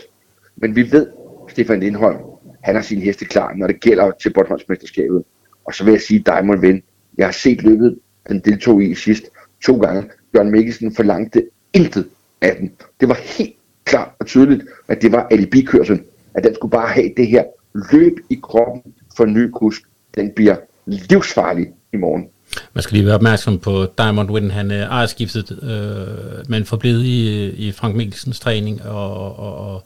Men 0.55 0.75
vi 0.75 0.91
ved, 0.91 1.07
Stefan 1.49 1.79
Lindholm, 1.79 2.17
han 2.63 2.75
har 2.75 2.81
sin 2.81 3.01
heste 3.01 3.25
klar, 3.25 3.53
når 3.53 3.67
det 3.67 3.79
gælder 3.79 4.11
til 4.11 4.33
Bornholmsmesterskabet. 4.33 5.23
Og 5.65 5.73
så 5.73 5.83
vil 5.83 5.91
jeg 5.91 6.01
sige 6.01 6.19
Diamond 6.19 6.59
vinde. 6.59 6.81
Jeg 7.17 7.27
har 7.27 7.31
set 7.31 7.63
løbet, 7.63 7.99
den 8.29 8.39
deltog 8.39 8.83
i 8.83 8.95
sidst 8.95 9.23
to 9.63 9.77
gange. 9.77 10.09
Jørgen 10.35 10.51
Mikkelsen 10.51 10.95
forlangte 10.95 11.49
intet 11.73 12.09
af 12.41 12.55
den. 12.55 12.73
Det 12.99 13.09
var 13.09 13.17
helt 13.37 13.55
klart 13.85 14.09
og 14.19 14.25
tydeligt, 14.25 14.63
at 14.87 15.01
det 15.01 15.11
var 15.11 15.27
alibikørselen. 15.31 16.05
At 16.33 16.43
den 16.43 16.55
skulle 16.55 16.71
bare 16.71 16.87
have 16.87 17.09
det 17.17 17.27
her 17.27 17.43
løb 17.91 18.17
i 18.29 18.39
kroppen 18.43 18.93
for 19.17 19.25
ny 19.25 19.49
kusk. 19.49 19.81
Den 20.15 20.31
bliver 20.31 20.55
livsfarlig 20.85 21.73
i 21.93 21.97
morgen. 21.97 22.29
Man 22.73 22.83
skal 22.83 22.95
lige 22.95 23.05
være 23.05 23.15
opmærksom 23.15 23.59
på 23.59 23.87
Diamond 23.97 24.29
Win. 24.29 24.51
Han 24.51 24.71
er 24.71 24.87
ejerskiftet, 24.87 25.59
øh, 25.63 26.49
men 26.49 26.65
forblevet 26.65 27.03
i, 27.03 27.49
i 27.49 27.71
Frank 27.71 27.95
Mikkelsens 27.95 28.39
træning, 28.39 28.81
og, 28.85 29.39
og, 29.39 29.73
og 29.73 29.83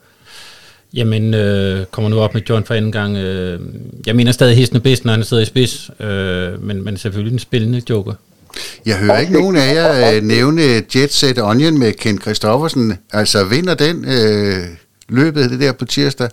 jamen, 0.94 1.34
øh, 1.34 1.86
kommer 1.86 2.10
nu 2.10 2.20
op 2.20 2.34
med 2.34 2.42
John 2.50 2.66
for 2.66 2.74
anden 2.74 2.92
gang. 2.92 3.18
Øh, 3.18 3.60
jeg 4.06 4.16
mener 4.16 4.32
stadig, 4.32 4.52
at 4.52 4.58
hesten 4.58 4.78
er 4.78 4.82
bedst, 4.82 5.06
når 5.06 5.14
han 5.14 5.24
sidder 5.24 5.44
i 5.44 5.46
spids, 5.46 5.90
øh, 6.00 6.64
men, 6.64 6.84
men 6.84 6.98
selvfølgelig 6.98 7.34
en 7.34 7.40
spillende 7.40 7.82
joker. 7.90 8.14
Jeg 8.86 8.98
hører 8.98 9.20
ikke 9.20 9.34
nogen 9.34 9.56
af 9.56 9.74
jer 9.76 10.16
øh, 10.16 10.24
nævne 10.24 10.62
Jet 10.96 11.14
Set 11.14 11.40
Onion 11.42 11.78
med 11.80 11.94
Ken 11.94 12.22
Christoffersen. 12.22 12.98
Altså 13.14 13.44
vinder 13.44 13.74
den 13.74 14.06
øh, 14.06 14.64
løbet 15.10 15.50
det 15.50 15.60
der 15.60 15.72
på 15.72 15.86
tirsdag, 15.86 16.30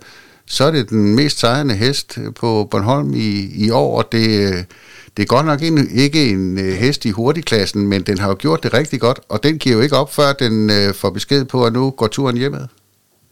så 0.47 0.63
er 0.63 0.71
det 0.71 0.89
den 0.89 1.15
mest 1.15 1.39
sejrende 1.39 1.75
hest 1.75 2.17
på 2.35 2.67
Bornholm 2.71 3.13
i, 3.13 3.49
i 3.55 3.69
år, 3.69 3.97
og 3.97 4.11
det, 4.11 4.27
øh, 4.27 4.63
det 5.17 5.23
er 5.23 5.27
godt 5.27 5.45
nok 5.45 5.61
en, 5.61 5.77
ikke 6.05 6.29
en 6.29 6.59
øh, 6.59 6.73
hest 6.83 7.05
i 7.05 7.09
hurtigklassen, 7.09 7.87
men 7.87 8.01
den 8.01 8.17
har 8.17 8.29
jo 8.29 8.35
gjort 8.39 8.63
det 8.63 8.73
rigtig 8.73 8.99
godt, 8.99 9.19
og 9.29 9.43
den 9.43 9.59
giver 9.59 9.75
jo 9.75 9.81
ikke 9.81 9.95
op, 9.95 10.11
før 10.13 10.33
den 10.39 10.69
øh, 10.69 10.93
får 10.93 11.09
besked 11.09 11.45
på, 11.45 11.65
at 11.65 11.73
nu 11.73 11.91
går 11.91 12.07
turen 12.07 12.37
hjemad. 12.37 12.67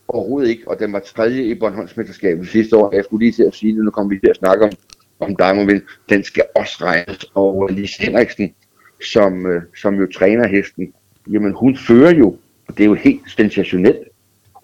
Overhovedet 0.07 0.49
ikke, 0.49 0.67
og 0.67 0.79
den 0.79 0.93
var 0.93 0.99
tredje 1.15 1.43
i 1.43 1.55
Bornholmsmesterskabet 1.55 2.47
sidste 2.47 2.77
år. 2.77 2.95
Jeg 2.95 3.03
skulle 3.03 3.25
lige 3.25 3.31
til 3.31 3.43
at 3.43 3.55
sige 3.55 3.75
det, 3.75 3.85
nu 3.85 3.91
kommer 3.91 4.09
vi 4.13 4.19
til 4.19 4.29
at 4.29 4.35
snakke 4.35 4.65
om, 4.65 4.71
om 5.19 5.35
Diamond 5.35 5.81
Den 6.09 6.23
skal 6.23 6.43
også 6.55 6.77
regnes, 6.81 7.25
og 7.33 7.69
Lise 7.71 8.03
Henriksen, 8.03 8.53
som, 9.13 9.45
øh, 9.45 9.61
som 9.81 9.95
jo 9.95 10.07
træner 10.15 10.47
hesten, 10.47 10.93
jamen 11.31 11.53
hun 11.53 11.77
fører 11.77 12.13
jo, 12.13 12.37
og 12.67 12.77
det 12.77 12.83
er 12.83 12.87
jo 12.87 12.93
helt 12.93 13.21
sensationelt, 13.37 14.07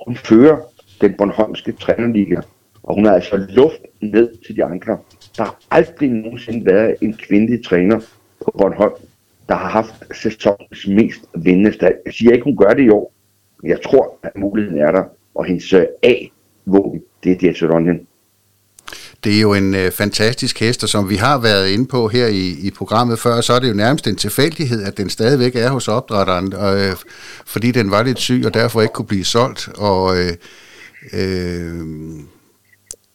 hun 0.06 0.16
fører 0.16 0.58
den 1.02 1.14
Bornholmske 1.18 1.72
trænerliga, 1.72 2.42
og 2.84 2.96
hun 2.96 3.06
har 3.06 3.14
altså 3.14 3.38
luft 3.50 3.82
ned 4.02 4.30
til 4.46 4.56
de 4.56 4.64
andre. 4.64 4.98
Der 5.39 5.46
har 5.46 5.60
aldrig 5.72 6.10
nogensinde 6.10 6.65
været 6.65 6.96
en 7.01 7.13
kvindelig 7.13 7.65
træner 7.65 8.00
på 8.46 8.51
Bornholm, 8.58 8.93
der 9.50 9.55
har 9.55 9.69
haft 9.69 9.93
sæsonens 10.22 10.88
mest 10.88 11.19
vindende 11.36 11.74
stald. 11.74 11.96
Jeg 12.05 12.13
siger 12.13 12.31
ikke, 12.31 12.43
hun 12.43 12.58
gør 12.58 12.74
det 12.74 12.84
i 12.84 12.89
år, 12.89 13.13
men 13.62 13.72
jeg 13.72 13.81
tror, 13.81 14.19
at 14.24 14.31
muligheden 14.38 14.79
er 14.79 14.91
der, 14.91 15.03
og 15.36 15.46
hendes 15.46 15.74
A-våben, 16.03 17.01
det 17.24 17.31
er 17.31 17.38
Diaceronien. 17.38 18.08
Det 19.24 19.38
er 19.38 19.41
jo 19.41 19.53
en 19.53 19.75
øh, 19.75 19.91
fantastisk 19.91 20.60
hest, 20.60 20.84
og 20.84 20.89
som 20.89 21.10
vi 21.10 21.15
har 21.15 21.38
været 21.38 21.69
inde 21.69 21.88
på 21.88 22.08
her 22.08 22.27
i, 22.27 22.50
i 22.67 22.72
programmet 22.72 23.19
før, 23.19 23.41
så 23.41 23.53
er 23.53 23.60
det 23.60 23.69
jo 23.69 23.74
nærmest 23.74 24.08
en 24.08 24.15
tilfældighed, 24.15 24.84
at 24.84 24.98
den 24.98 25.10
stadigvæk 25.10 25.55
er 25.55 25.69
hos 25.69 25.88
opdrætteren, 25.88 26.53
og, 26.53 26.79
øh, 26.79 26.96
fordi 27.46 27.72
den 27.72 27.91
var 27.91 28.03
lidt 28.03 28.19
syg 28.19 28.43
og 28.46 28.53
derfor 28.53 28.81
ikke 28.81 28.93
kunne 28.93 29.08
blive 29.08 29.25
solgt. 29.25 29.69
Og 29.77 30.17
øh, 30.17 30.34
øh, 31.13 31.86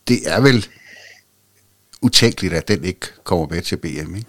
det 0.08 0.18
er 0.26 0.40
vel 0.40 0.66
utænkeligt, 2.04 2.54
at 2.54 2.68
den 2.68 2.84
ikke 2.84 3.06
kommer 3.24 3.46
med 3.50 3.60
til 3.60 3.76
BM, 3.76 4.14
ikke? 4.14 4.26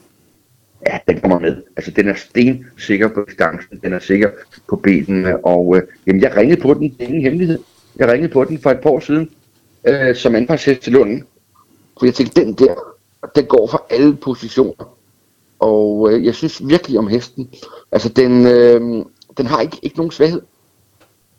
Ja, 0.88 1.00
den 1.08 1.22
kommer 1.22 1.40
med. 1.40 1.64
Altså, 1.78 1.92
den 1.92 2.08
er 2.08 2.16
sten 2.16 2.66
sikker 2.78 3.08
på 3.08 3.26
distancen, 3.28 3.80
den 3.84 3.94
er 3.94 4.00
sikker 4.00 4.30
på 4.70 4.76
benene, 4.76 5.46
og 5.46 5.78
øh, 5.78 5.84
jamen, 6.08 6.22
jeg 6.22 6.36
ringede 6.36 6.62
på 6.62 6.74
den, 6.74 6.82
det 6.84 7.02
er 7.02 7.08
ingen 7.08 7.22
hemmelighed. 7.22 7.60
Jeg 7.96 8.08
ringede 8.08 8.34
på 8.34 8.44
den 8.44 8.60
for 8.60 8.72
et 8.72 8.80
par 8.80 8.90
år 8.90 9.00
siden, 9.00 9.30
øh, 9.88 10.16
som 10.16 10.36
anpartshest 10.36 10.82
til 10.82 10.94
Lunden, 10.94 11.24
for 12.00 12.06
jeg 12.06 12.14
tænkte, 12.14 12.42
den 12.42 12.54
der, 12.54 12.76
den 13.36 13.46
går 13.46 13.68
for 13.68 13.86
alle 13.90 14.16
positioner. 14.16 14.98
Og 15.60 16.12
øh, 16.12 16.26
jeg 16.26 16.36
synes 16.36 16.68
virkelig 16.68 17.00
om 17.00 17.08
hesten. 17.08 17.50
Altså, 17.92 18.10
den, 18.10 18.46
øh, 18.46 19.06
den 19.38 19.46
har 19.46 19.62
ikke, 19.62 19.80
ikke 19.82 19.98
nogen 19.98 20.12
svaghed. 20.12 20.42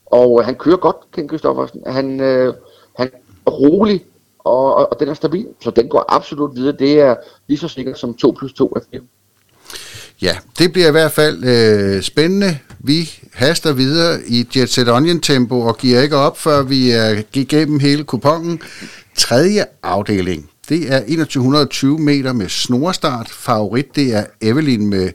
Og 0.06 0.40
øh, 0.40 0.46
han 0.46 0.54
kører 0.54 0.76
godt, 0.76 0.96
Ken 1.12 1.28
Kristoffersen. 1.28 1.82
Han, 1.86 2.20
øh, 2.20 2.54
han 2.96 3.10
er 3.46 3.50
rolig, 3.50 4.04
og, 4.46 4.74
og, 4.74 4.92
og 4.92 5.00
den 5.00 5.08
er 5.08 5.14
stabil. 5.14 5.46
Så 5.60 5.70
den 5.70 5.88
går 5.88 6.04
absolut 6.08 6.56
videre. 6.56 6.76
Det 6.78 7.00
er 7.00 7.14
lige 7.48 7.58
så 7.58 7.68
sikkert 7.68 7.98
som 7.98 8.14
2 8.14 8.34
plus 8.38 8.52
2 8.52 8.72
er 8.76 8.80
4. 8.90 9.00
Ja, 10.22 10.36
det 10.58 10.72
bliver 10.72 10.88
i 10.88 10.90
hvert 10.90 11.12
fald 11.12 11.44
øh, 11.44 12.02
spændende. 12.02 12.58
Vi 12.78 13.10
haster 13.34 13.72
videre 13.72 14.20
i 14.26 14.46
Jet 14.56 14.68
Set 14.68 14.88
Onion 14.88 15.20
tempo 15.20 15.60
og 15.60 15.76
giver 15.76 16.00
ikke 16.00 16.16
op, 16.16 16.38
før 16.38 16.62
vi 16.62 16.90
er 16.90 17.22
igennem 17.34 17.78
hele 17.78 18.04
kupongen. 18.04 18.60
Tredje 19.16 19.64
afdeling, 19.82 20.50
det 20.68 20.92
er 20.92 21.00
2120 21.00 21.98
meter 21.98 22.32
med 22.32 22.48
snorstart. 22.48 23.28
Favorit, 23.28 23.96
det 23.96 24.14
er 24.14 24.24
Evelyn 24.40 24.86
med 24.86 25.08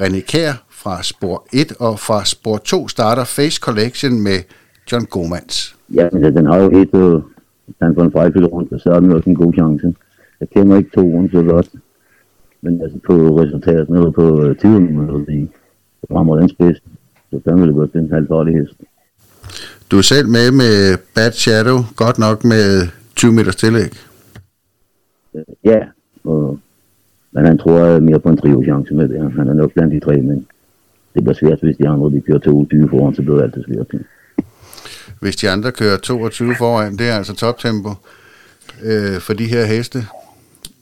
René 0.00 0.20
Kær 0.20 0.52
fra 0.70 1.02
spor 1.02 1.46
1, 1.52 1.72
og 1.78 2.00
fra 2.00 2.24
spor 2.24 2.58
2 2.58 2.88
starter 2.88 3.24
Face 3.24 3.60
Collection 3.60 4.20
med 4.20 4.38
John 4.92 5.04
Gomans. 5.04 5.76
Ja, 5.94 6.08
men 6.12 6.22
den 6.22 6.46
har 6.46 6.56
jo 6.56 6.70
helt 6.70 6.90
den 7.80 7.94
på 7.94 8.02
en 8.02 8.12
fejlfyldt 8.12 8.52
rundt, 8.52 8.82
så 8.82 8.90
er 8.90 9.00
den 9.00 9.12
også 9.12 9.30
en 9.30 9.36
god 9.36 9.52
chance. 9.52 9.94
Jeg 10.40 10.48
kender 10.50 10.76
ikke 10.76 10.90
to 10.94 11.00
rundt 11.00 11.32
så 11.32 11.42
godt, 11.42 11.68
men 12.62 12.82
altså 12.82 12.98
på 13.06 13.14
resultatet, 13.40 13.88
eller 13.88 14.10
på 14.10 14.44
øh, 14.44 14.58
tiden, 14.58 15.48
så 16.00 16.06
rammer 16.14 16.36
den 16.36 16.48
spids. 16.48 16.82
Så 17.30 17.40
den 17.44 17.60
ville 17.60 17.74
godt 17.74 17.92
den 17.92 18.10
halvfarlig 18.12 18.54
hest. 18.54 18.74
Du 19.90 19.98
er 19.98 20.02
selv 20.02 20.28
med 20.28 20.50
med 20.50 20.98
Bad 21.14 21.32
Shadow, 21.32 21.78
godt 21.96 22.18
nok 22.18 22.44
med 22.44 22.88
20 23.16 23.32
meters 23.32 23.56
tillæg. 23.56 23.90
Ja, 25.64 25.80
og, 26.24 26.58
men 27.32 27.44
han 27.44 27.58
tror 27.58 27.78
jeg 27.78 28.02
mere 28.02 28.20
på 28.20 28.28
en 28.28 28.36
trio-chance 28.36 28.94
med 28.94 29.08
det. 29.08 29.32
Han 29.32 29.48
er 29.48 29.54
nok 29.54 29.72
blandt 29.72 29.94
de 29.94 30.00
tre, 30.00 30.16
men 30.16 30.46
det 31.14 31.22
bliver 31.24 31.34
svært, 31.34 31.60
hvis 31.60 31.76
de 31.76 31.88
andre 31.88 32.10
de 32.10 32.20
kører 32.20 32.38
22 32.38 32.88
foran, 32.88 33.14
så 33.14 33.22
bliver 33.22 33.36
det 33.36 33.42
altid 33.42 33.64
svært. 33.64 33.86
Hvis 35.20 35.36
de 35.36 35.50
andre 35.50 35.72
kører 35.72 35.96
22 35.96 36.54
foran, 36.58 36.98
det 36.98 37.08
er 37.08 37.16
altså 37.16 37.34
toptempo 37.34 37.94
øh, 38.82 39.20
for 39.20 39.32
de 39.32 39.46
her 39.46 39.64
heste. 39.64 40.06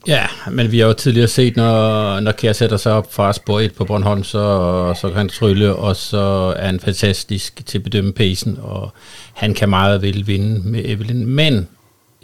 Ja, 0.07 0.27
men 0.51 0.72
vi 0.72 0.79
har 0.79 0.87
jo 0.87 0.92
tidligere 0.92 1.29
set, 1.29 1.57
når, 1.57 2.20
når 2.20 2.33
Kjær 2.33 2.53
sætter 2.53 2.77
sig 2.77 2.92
op 2.92 3.14
fra 3.14 3.33
spor 3.33 3.61
1 3.61 3.74
på 3.74 3.85
Bornholm, 3.85 4.24
så, 4.24 4.94
så 5.01 5.09
kan 5.09 5.16
han 5.16 5.29
trylle, 5.29 5.74
og 5.74 5.96
så 5.96 6.55
er 6.57 6.66
han 6.66 6.81
fantastisk 6.81 7.66
til 7.66 7.79
at 7.79 7.85
bedømme 7.85 8.12
pacen, 8.12 8.59
og 8.61 8.92
han 9.35 9.55
kan 9.55 9.68
meget 9.68 10.03
vel 10.03 10.27
vinde 10.27 10.68
med 10.68 10.83
Evelyn. 10.85 11.27
Men 11.27 11.68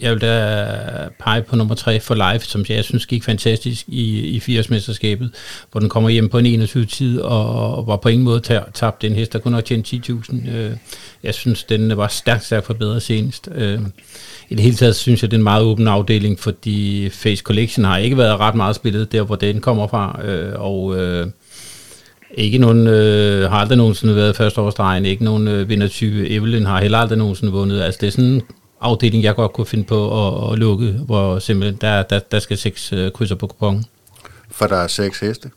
jeg 0.00 0.12
vil 0.12 0.20
da 0.20 1.08
pege 1.20 1.42
på 1.42 1.56
nummer 1.56 1.74
3 1.74 2.00
for 2.00 2.14
live, 2.14 2.40
som 2.40 2.64
jeg 2.68 2.84
synes 2.84 3.06
gik 3.06 3.24
fantastisk 3.24 3.84
i, 3.88 4.18
i 4.18 4.38
80-mesterskabet, 4.38 5.28
hvor 5.70 5.80
den 5.80 5.88
kommer 5.88 6.10
hjem 6.10 6.28
på 6.28 6.38
en 6.38 6.46
21 6.46 6.84
tid 6.84 7.20
og, 7.20 7.76
og 7.76 7.86
var 7.86 7.96
på 7.96 8.08
ingen 8.08 8.24
måde 8.24 8.40
tabt 8.74 9.02
den 9.02 9.12
hest, 9.12 9.32
der 9.32 9.38
kunne 9.38 9.52
nok 9.52 9.64
tjene 9.64 9.84
10.000. 9.86 10.50
Øh, 10.50 10.72
jeg 11.22 11.34
synes, 11.34 11.64
den 11.64 11.96
var 11.96 12.08
stærkt, 12.08 12.44
stærkt 12.44 12.66
forbedret 12.66 13.02
senest. 13.02 13.48
Øh, 13.54 13.80
I 14.48 14.54
det 14.54 14.62
hele 14.62 14.76
taget 14.76 14.96
synes 14.96 15.22
jeg, 15.22 15.30
det 15.30 15.36
er 15.36 15.40
en 15.40 15.44
meget 15.44 15.62
åben 15.62 15.88
afdeling, 15.88 16.40
fordi 16.40 17.08
Face 17.10 17.42
Collection 17.42 17.84
har 17.84 17.98
ikke 17.98 18.16
været 18.16 18.40
ret 18.40 18.54
meget 18.54 18.76
spillet 18.76 19.12
der, 19.12 19.22
hvor 19.22 19.36
den 19.36 19.60
kommer 19.60 19.86
fra, 19.86 20.20
øh, 20.24 20.52
og... 20.56 20.96
Øh, 20.98 21.26
ikke 22.36 22.58
nogen, 22.58 22.86
øh, 22.86 23.50
har 23.50 23.58
aldrig 23.58 23.78
nogensinde 23.78 24.16
været 24.16 24.36
første 24.36 24.60
årsdrejen, 24.60 25.06
ikke 25.06 25.24
nogen 25.24 25.48
øh, 25.48 25.68
vindertype. 25.68 26.30
Evelyn 26.30 26.66
har 26.66 26.80
heller 26.80 26.98
aldrig 26.98 27.18
nogensinde 27.18 27.52
vundet. 27.52 27.82
Altså 27.82 27.98
det 28.00 28.06
er 28.06 28.10
sådan 28.10 28.42
afdeling, 28.80 29.24
jeg 29.24 29.34
godt 29.34 29.52
kunne 29.52 29.66
finde 29.66 29.84
på 29.84 30.26
at, 30.26 30.52
at 30.52 30.58
lukke, 30.58 30.92
hvor 30.92 31.38
simpelthen 31.38 31.78
der, 31.80 32.02
der, 32.02 32.18
der 32.18 32.38
skal 32.38 32.58
seks 32.58 32.92
uh, 32.92 33.10
krydser 33.14 33.34
på 33.34 33.46
kupongen. 33.46 33.84
For 34.50 34.66
der 34.66 34.76
er 34.76 34.86
seks 34.86 35.20
heste. 35.20 35.50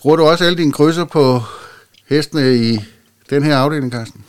Bruger 0.00 0.16
du 0.16 0.24
også 0.24 0.44
alle 0.44 0.58
dine 0.58 0.72
krydser 0.72 1.04
på 1.04 1.40
hestene 2.08 2.54
i 2.54 2.78
den 3.30 3.42
her 3.42 3.56
afdeling, 3.56 3.92
Carsten? 3.92 4.24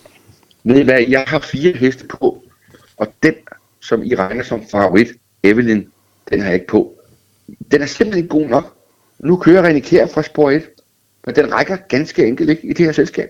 Ved 0.63 0.79
I 0.79 0.83
hvad, 0.83 1.01
jeg 1.09 1.23
har 1.27 1.39
fire 1.39 1.77
heste 1.77 2.07
på, 2.07 2.43
og 2.97 3.07
den, 3.23 3.33
som 3.81 4.03
I 4.03 4.15
regner 4.15 4.43
som 4.43 4.63
favorit, 4.71 5.07
Evelyn, 5.43 5.85
den 6.29 6.39
har 6.39 6.47
jeg 6.47 6.53
ikke 6.53 6.67
på. 6.67 6.93
Den 7.71 7.81
er 7.81 7.85
simpelthen 7.85 8.23
ikke 8.23 8.39
god 8.39 8.47
nok. 8.47 8.77
Nu 9.19 9.37
kører 9.37 9.69
René 9.69 9.79
Kjær 9.79 10.07
fra 10.07 10.23
spor 10.23 10.51
1, 10.51 10.63
men 11.25 11.35
den 11.35 11.53
rækker 11.53 11.77
ganske 11.89 12.27
enkelt 12.27 12.49
ikke 12.49 12.67
i 12.67 12.73
det 12.73 12.85
her 12.85 12.91
selskab. 12.91 13.29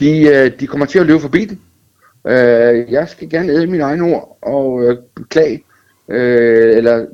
De, 0.00 0.20
øh, 0.20 0.60
de 0.60 0.66
kommer 0.66 0.86
til 0.86 0.98
at 0.98 1.06
løbe 1.06 1.20
forbi 1.20 1.44
den. 1.44 1.60
Øh, 2.26 2.92
jeg 2.92 3.08
skal 3.08 3.30
gerne 3.30 3.52
æde 3.52 3.66
mine 3.66 3.82
egne 3.82 4.04
ord 4.04 4.38
og 4.42 4.84
øh, 4.84 4.96
beklage, 5.14 5.64
øh, 6.08 6.76
eller 6.76 7.06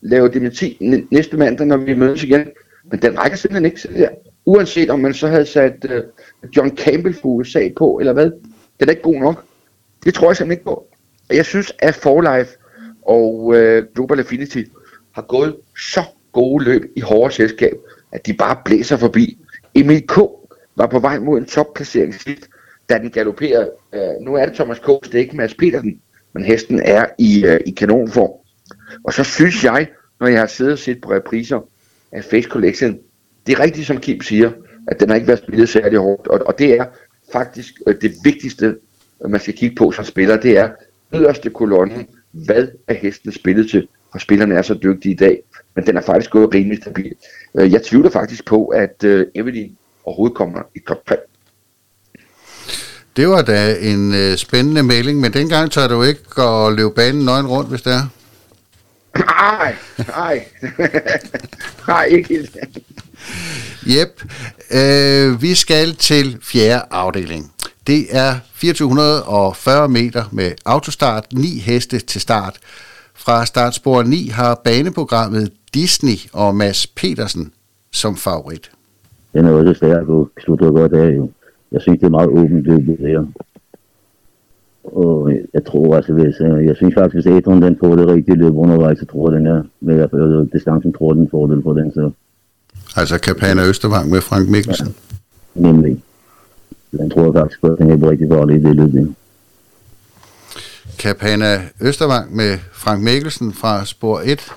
lave 0.00 0.28
dementi 0.28 0.78
næste 1.10 1.36
mandag, 1.36 1.66
når 1.66 1.76
vi 1.76 1.94
mødes 1.94 2.22
igen. 2.22 2.48
Men 2.90 3.02
den 3.02 3.18
rækker 3.18 3.36
simpelthen 3.36 3.64
ikke 3.64 3.78
til 3.78 3.90
det 3.90 3.98
der. 3.98 4.08
Uanset 4.44 4.90
om 4.90 5.00
man 5.00 5.14
så 5.14 5.28
havde 5.28 5.46
sat 5.46 5.86
øh, 5.90 6.02
John 6.56 6.76
Campbell 6.76 7.14
sag 7.14 7.26
USA 7.26 7.68
på, 7.76 7.98
eller 7.98 8.12
hvad. 8.12 8.30
Den 8.80 8.88
er 8.88 8.90
ikke 8.90 9.02
god 9.02 9.20
nok. 9.20 9.44
Det 10.04 10.14
tror 10.14 10.30
jeg 10.30 10.36
simpelthen 10.36 10.52
ikke 10.52 10.64
på. 10.64 10.86
Jeg 11.32 11.44
synes, 11.44 11.72
at 11.78 11.94
For 11.94 12.36
Life 12.36 12.50
og 13.02 13.52
øh, 13.56 13.86
Global 13.94 14.18
Affinity 14.18 14.62
har 15.12 15.22
gået 15.22 15.56
så 15.92 16.00
gode 16.32 16.64
løb 16.64 16.82
i 16.96 17.00
hårde 17.00 17.34
selskab, 17.34 17.76
at 18.12 18.26
de 18.26 18.32
bare 18.32 18.56
blæser 18.64 18.96
forbi. 18.96 19.38
Emil 19.74 20.06
K. 20.06 20.18
var 20.76 20.86
på 20.86 20.98
vej 20.98 21.18
mod 21.18 21.38
en 21.38 21.46
topplacering 21.46 22.14
sidst, 22.14 22.48
da 22.88 22.98
den 22.98 23.10
galopperede. 23.10 23.70
Øh, 23.92 24.20
nu 24.20 24.34
er 24.34 24.46
det 24.46 24.54
Thomas 24.54 24.78
K. 24.78 24.86
det 25.04 25.14
er 25.14 25.18
ikke 25.18 25.36
Mads 25.36 25.54
Petersen, 25.54 26.00
men 26.32 26.44
hesten 26.44 26.80
er 26.84 27.06
i, 27.18 27.44
øh, 27.44 27.60
i 27.66 27.70
kanonform. 27.70 28.30
Og 29.04 29.12
så 29.12 29.24
synes 29.24 29.64
jeg, 29.64 29.88
når 30.20 30.26
jeg 30.26 30.40
har 30.40 30.46
siddet 30.46 30.72
og 30.72 30.78
set 30.78 31.00
på 31.00 31.12
repriser 31.12 31.68
af 32.12 32.24
Face 32.24 32.48
Collection, 32.48 32.98
det 33.46 33.52
er 33.52 33.60
rigtigt, 33.60 33.86
som 33.86 34.00
Kim 34.00 34.20
siger, 34.20 34.50
at 34.88 35.00
den 35.00 35.08
har 35.08 35.14
ikke 35.14 35.28
været 35.28 35.38
spillet 35.38 35.68
særlig 35.68 35.98
hårdt. 35.98 36.28
Og, 36.28 36.46
og 36.46 36.58
det 36.58 36.78
er 36.78 36.84
faktisk 37.32 37.74
øh, 37.86 37.94
det 38.00 38.12
vigtigste, 38.24 38.76
øh, 39.24 39.30
man 39.30 39.40
skal 39.40 39.54
kigge 39.54 39.76
på 39.76 39.92
som 39.92 40.04
spiller, 40.04 40.36
det 40.40 40.58
er 40.58 40.70
yderste 41.14 41.50
kolonne. 41.50 42.06
Hvad 42.30 42.68
er 42.88 42.94
hesten 42.94 43.32
spillet 43.32 43.70
til? 43.70 43.88
For 44.12 44.18
spillerne 44.18 44.54
er 44.54 44.62
så 44.62 44.74
dygtige 44.74 45.12
i 45.12 45.16
dag, 45.16 45.42
men 45.74 45.86
den 45.86 45.96
er 45.96 46.00
faktisk 46.00 46.30
gået 46.30 46.54
rimelig 46.54 46.78
stabil. 46.82 47.14
Øh, 47.58 47.72
jeg 47.72 47.82
tvivler 47.82 48.10
faktisk 48.10 48.44
på, 48.44 48.66
at 48.66 49.04
øh, 49.04 49.26
Evelyn 49.34 49.72
overhovedet 50.04 50.36
kommer 50.36 50.62
i 50.74 50.78
top 50.88 51.06
3. 51.06 51.16
Det 53.16 53.28
var 53.28 53.42
da 53.42 53.76
en 53.80 54.14
øh, 54.14 54.36
spændende 54.36 54.82
melding, 54.82 55.20
men 55.20 55.32
dengang 55.32 55.70
tør 55.70 55.88
du 55.88 56.02
ikke 56.02 56.42
at 56.42 56.72
løbe 56.72 56.90
banen 56.90 57.24
nøgen 57.24 57.46
rundt, 57.46 57.68
hvis 57.70 57.82
det 57.82 57.92
er? 57.92 58.08
Nej, 59.18 59.76
nej. 60.08 60.44
nej, 61.88 62.04
ikke 62.04 62.28
helt. 62.28 62.56
Yep. 63.86 64.22
Øh, 64.70 65.42
vi 65.42 65.54
skal 65.54 65.94
til 65.94 66.38
fjerde 66.42 66.84
afdeling. 66.90 67.52
Det 67.86 68.06
er 68.10 68.34
2440 68.60 69.88
meter 69.88 70.24
med 70.32 70.52
autostart, 70.64 71.32
9 71.32 71.58
heste 71.58 71.98
til 71.98 72.20
start. 72.20 72.58
Fra 73.14 73.46
startspor 73.46 74.02
9 74.02 74.28
har 74.28 74.60
baneprogrammet 74.64 75.52
Disney 75.74 76.18
og 76.32 76.56
Mads 76.56 76.86
Petersen 76.86 77.52
som 77.92 78.16
favorit. 78.16 78.70
Den 79.32 79.46
er 79.46 79.50
også 79.50 79.74
stærk 79.74 80.08
og 80.08 80.30
slutter 80.44 80.70
godt 80.70 80.92
af 80.92 81.16
jo. 81.16 81.30
Jeg 81.74 81.82
synes, 81.82 81.98
det 81.98 82.06
er 82.06 82.10
meget 82.18 82.28
åbent 82.28 82.66
det 82.66 82.96
her. 82.98 83.26
Og 84.84 85.32
jeg 85.54 85.64
tror 85.64 85.96
altså, 85.96 86.12
hvis, 86.12 86.34
øh, 86.40 86.66
jeg 86.66 86.76
synes 86.76 86.94
faktisk, 86.94 87.14
hvis 87.14 87.26
Adrian 87.26 87.62
den 87.62 87.76
får 87.80 87.96
det 87.96 88.06
rigtige 88.06 88.36
løb 88.36 88.54
undervejs, 88.56 88.98
så 88.98 89.06
tror 89.06 89.30
jeg, 89.30 89.38
den 89.38 89.46
er, 89.46 89.62
med 89.80 89.98
at 90.00 90.10
føre 90.10 90.46
distancen, 90.52 90.92
tror 90.92 91.12
den 91.12 91.28
fordel 91.30 91.62
på 91.62 91.74
den, 91.74 91.92
så 91.92 92.10
Altså 92.96 93.20
Kapana 93.20 93.68
Østervang 93.68 94.10
med 94.10 94.20
Frank 94.20 94.48
Mikkelsen. 94.48 94.94
nemlig. 95.54 96.02
Den 96.90 97.10
tror 97.10 97.24
jeg 97.24 97.34
faktisk 97.34 97.60
på, 97.60 97.66
at 97.66 97.78
den 97.78 97.90
er 97.90 98.10
rigtig 98.10 98.28
farlig 98.28 98.56
i 98.56 98.62
det 98.62 98.76
løb. 98.76 98.94
ja. 98.94 99.04
Kapana 100.98 101.60
Østervang 101.80 102.36
med 102.36 102.58
Frank 102.72 103.02
Mikkelsen 103.02 103.52
fra 103.52 103.84
spor 103.84 104.20
1. 104.24 104.52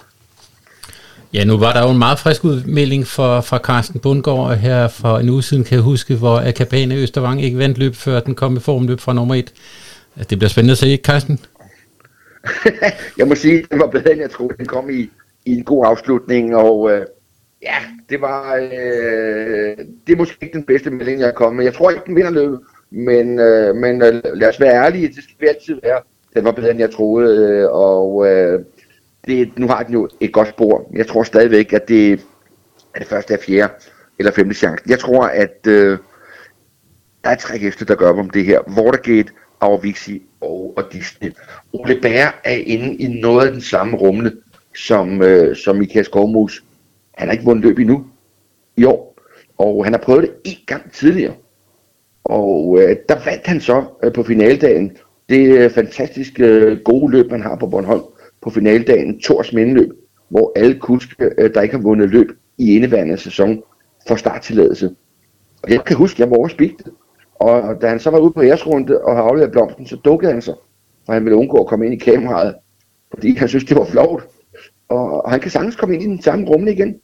Ja, 1.37 1.43
nu 1.45 1.57
var 1.57 1.73
der 1.73 1.81
jo 1.83 1.91
en 1.91 1.97
meget 1.97 2.19
frisk 2.19 2.43
udmelding 2.43 3.07
fra, 3.07 3.39
fra 3.41 3.57
Carsten 3.57 3.99
Bundgaard 3.99 4.57
her 4.57 4.87
for 4.87 5.17
en 5.17 5.29
uge 5.29 5.43
siden, 5.43 5.63
kan 5.63 5.75
jeg 5.75 5.83
huske, 5.83 6.15
hvor 6.15 6.37
Akabane 6.47 6.95
Østervang 6.95 7.43
ikke 7.43 7.57
vandt 7.57 7.77
løb, 7.77 7.95
før 7.95 8.19
den 8.19 8.35
kom 8.35 8.57
i 8.57 8.59
formløb 8.59 8.99
fra 8.99 9.13
nummer 9.13 9.35
1. 9.35 9.53
Det 10.29 10.37
bliver 10.37 10.49
spændende 10.49 10.71
at 10.71 10.77
se, 10.77 10.87
ikke 10.89 11.03
Carsten? 11.03 11.39
jeg 13.17 13.27
må 13.27 13.35
sige, 13.35 13.65
den 13.71 13.79
var 13.79 13.87
bedre, 13.87 14.11
end 14.11 14.21
jeg 14.21 14.31
troede. 14.31 14.57
Den 14.57 14.65
kom 14.65 14.89
i, 14.89 15.09
i 15.45 15.51
en 15.57 15.63
god 15.63 15.85
afslutning, 15.85 16.55
og 16.55 16.91
øh, 16.91 17.05
ja, 17.63 17.75
det 18.09 18.21
var... 18.21 18.55
Øh, 18.55 19.77
det 20.07 20.13
er 20.13 20.17
måske 20.17 20.37
ikke 20.41 20.57
den 20.57 20.65
bedste 20.65 20.91
melding, 20.91 21.19
jeg 21.19 21.27
har 21.27 21.33
kommet. 21.33 21.65
Jeg 21.65 21.73
tror 21.73 21.89
ikke, 21.89 22.03
den 22.05 22.15
vinder 22.15 22.31
løbet, 22.31 22.59
men, 22.91 23.39
øh, 23.39 23.75
men 23.75 24.01
øh, 24.01 24.21
lad 24.33 24.49
os 24.49 24.59
være 24.59 24.85
ærlige, 24.85 25.07
det 25.07 25.23
skal 25.23 25.35
vi 25.39 25.47
altid 25.47 25.79
være. 25.83 26.01
Den 26.35 26.43
var 26.45 26.51
bedre, 26.51 26.71
end 26.71 26.79
jeg 26.79 26.91
troede, 26.91 27.37
øh, 27.37 27.69
og 27.71 28.27
øh, 28.27 28.59
det, 29.27 29.59
nu 29.59 29.67
har 29.67 29.83
den 29.83 29.93
jo 29.93 30.09
et 30.19 30.33
godt 30.33 30.47
spor. 30.47 30.89
Jeg 30.93 31.07
tror 31.07 31.23
stadigvæk, 31.23 31.73
at 31.73 31.87
det 31.87 32.13
er 32.93 32.99
det 32.99 33.07
første, 33.07 33.33
af 33.33 33.39
fjerde 33.39 33.73
eller 34.19 34.31
femte 34.31 34.55
chance. 34.55 34.83
Jeg 34.87 34.99
tror, 34.99 35.23
at 35.23 35.67
øh, 35.67 35.97
der 37.23 37.29
er 37.29 37.35
tre 37.35 37.59
gæster, 37.59 37.85
der 37.85 37.95
gør 37.95 38.09
op 38.09 38.17
om 38.17 38.29
det 38.29 38.45
her. 38.45 38.59
Watergate, 38.77 39.31
Aurvixi 39.61 40.21
og, 40.41 40.73
og 40.77 40.83
Disney. 40.91 41.33
Ole 41.73 42.01
Bær 42.01 42.41
er 42.43 42.55
inde 42.55 42.95
i 42.95 43.07
noget 43.21 43.45
af 43.45 43.51
den 43.51 43.61
samme 43.61 43.97
rumle 43.97 44.31
som, 44.75 45.21
øh, 45.21 45.55
som 45.55 45.75
Michael 45.75 46.05
Skovmus. 46.05 46.63
Han 47.15 47.27
har 47.27 47.33
ikke 47.33 47.45
vundet 47.45 47.65
løb 47.65 47.79
endnu 47.79 48.05
i 48.77 48.85
år, 48.85 49.17
og 49.57 49.83
han 49.83 49.93
har 49.93 49.99
prøvet 49.99 50.21
det 50.21 50.31
en 50.45 50.57
gang 50.65 50.91
tidligere. 50.91 51.33
Og 52.23 52.79
øh, 52.81 52.95
der 53.09 53.25
vandt 53.25 53.47
han 53.47 53.61
så 53.61 53.85
øh, 54.03 54.13
på 54.13 54.23
finaldagen 54.23 54.97
det 55.29 55.57
øh, 55.57 55.71
fantastisk 55.71 56.39
øh, 56.39 56.79
gode 56.79 57.11
løb, 57.11 57.31
man 57.31 57.41
har 57.41 57.55
på 57.55 57.67
Bornholm 57.67 58.03
på 58.41 58.49
finaldagen, 58.49 59.19
Tors 59.19 59.53
Mindeløb, 59.53 59.89
hvor 60.29 60.51
alle 60.55 60.79
kuske, 60.79 61.15
øh, 61.37 61.53
der 61.53 61.61
ikke 61.61 61.75
har 61.75 61.81
vundet 61.81 62.09
løb 62.09 62.31
i 62.57 62.75
indeværende 62.75 63.17
sæson, 63.17 63.63
får 64.07 64.15
starttilladelse. 64.15 64.95
Og 65.63 65.71
jeg 65.71 65.83
kan 65.83 65.95
huske, 65.95 66.21
jeg 66.21 66.29
var 66.29 66.37
overspigtet. 66.37 66.87
og 67.35 67.81
da 67.81 67.87
han 67.87 67.99
så 67.99 68.09
var 68.09 68.19
ude 68.19 68.31
på 68.31 68.43
æresrunde 68.43 69.01
og 69.01 69.15
havde 69.15 69.27
afleveret 69.27 69.51
blomsten, 69.51 69.87
så 69.87 69.95
dukkede 69.95 70.31
han 70.31 70.41
sig, 70.41 70.53
for 71.05 71.13
han 71.13 71.25
ville 71.25 71.37
undgå 71.37 71.57
at 71.57 71.67
komme 71.67 71.85
ind 71.85 71.93
i 71.93 72.05
kameraet, 72.05 72.55
fordi 73.13 73.35
han 73.35 73.47
synes, 73.47 73.63
det 73.65 73.77
var 73.77 73.85
flovt. 73.85 74.27
Og, 74.89 75.25
og 75.25 75.31
han 75.31 75.39
kan 75.39 75.51
sagtens 75.51 75.75
komme 75.75 75.95
ind 75.95 76.03
i 76.03 76.07
den 76.07 76.21
samme 76.21 76.45
rumle 76.45 76.73
igen. 76.73 76.99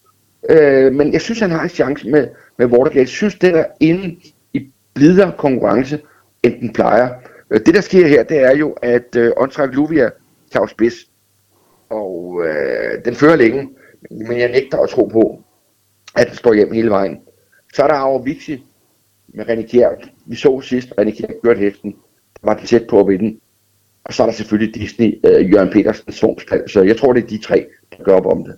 Øh, 0.50 0.94
men 0.94 1.14
jeg 1.14 1.22
synes, 1.22 1.40
han 1.40 1.52
har 1.52 1.64
en 1.64 1.70
chance 1.70 2.10
med, 2.10 2.28
med 2.58 2.66
Watergate. 2.66 3.00
Jeg 3.00 3.08
synes, 3.08 3.36
det 3.36 3.58
er 3.58 3.66
inde 3.80 4.16
i 4.54 4.68
blidere 4.94 5.32
konkurrence, 5.38 6.00
end 6.44 6.60
den 6.60 6.74
plejer. 6.74 7.10
Øh, 7.52 7.60
det, 7.66 7.76
der 7.76 7.82
sker 7.82 8.08
her, 8.08 8.24
det 8.24 8.40
er 8.44 8.56
jo, 8.56 8.76
at 8.82 9.16
øh, 9.16 9.32
Ontrak 9.38 9.76
Luvia 9.76 10.10
tager 10.52 10.68
spids. 10.68 10.94
Og 11.94 12.44
øh, 12.46 13.06
den 13.06 13.16
fører 13.16 13.36
længe, 13.36 13.70
men 14.12 14.40
jeg 14.40 14.52
nægter 14.52 14.78
at 14.78 14.90
tro 14.90 15.06
på, 15.06 15.44
at 16.16 16.28
den 16.28 16.36
står 16.36 16.54
hjem 16.54 16.74
hele 16.74 16.90
vejen. 16.90 17.18
Så 17.74 17.84
er 17.84 17.88
der 17.88 17.96
Aarhus 17.96 18.26
Vixi 18.26 18.64
med 19.34 19.46
René 19.46 19.72
Kjær. 19.72 19.90
Vi 20.26 20.36
så 20.36 20.62
sidst, 20.62 20.88
René 21.00 21.18
Kjær 21.18 21.34
kørte 21.44 21.60
hesten. 21.60 21.92
Der 22.42 22.48
var 22.50 22.54
det 22.54 22.70
tæt 22.70 22.86
på 22.90 23.00
at 23.00 23.08
vinde. 23.08 23.40
Og 24.06 24.14
så 24.14 24.24
er 24.24 24.28
der 24.28 24.34
selvfølgelig 24.34 24.76
Disney, 24.76 25.20
øh, 25.26 25.52
Jørgen 25.52 25.70
Petersen, 25.70 26.14
Svongspald. 26.14 26.70
Så 26.70 26.82
jeg 26.82 26.98
tror, 26.98 27.14
det 27.14 27.24
er 27.24 27.28
de 27.28 27.38
tre, 27.38 27.66
der 27.98 28.04
gør 28.04 28.16
op 28.16 28.26
om 28.26 28.44
det. 28.44 28.56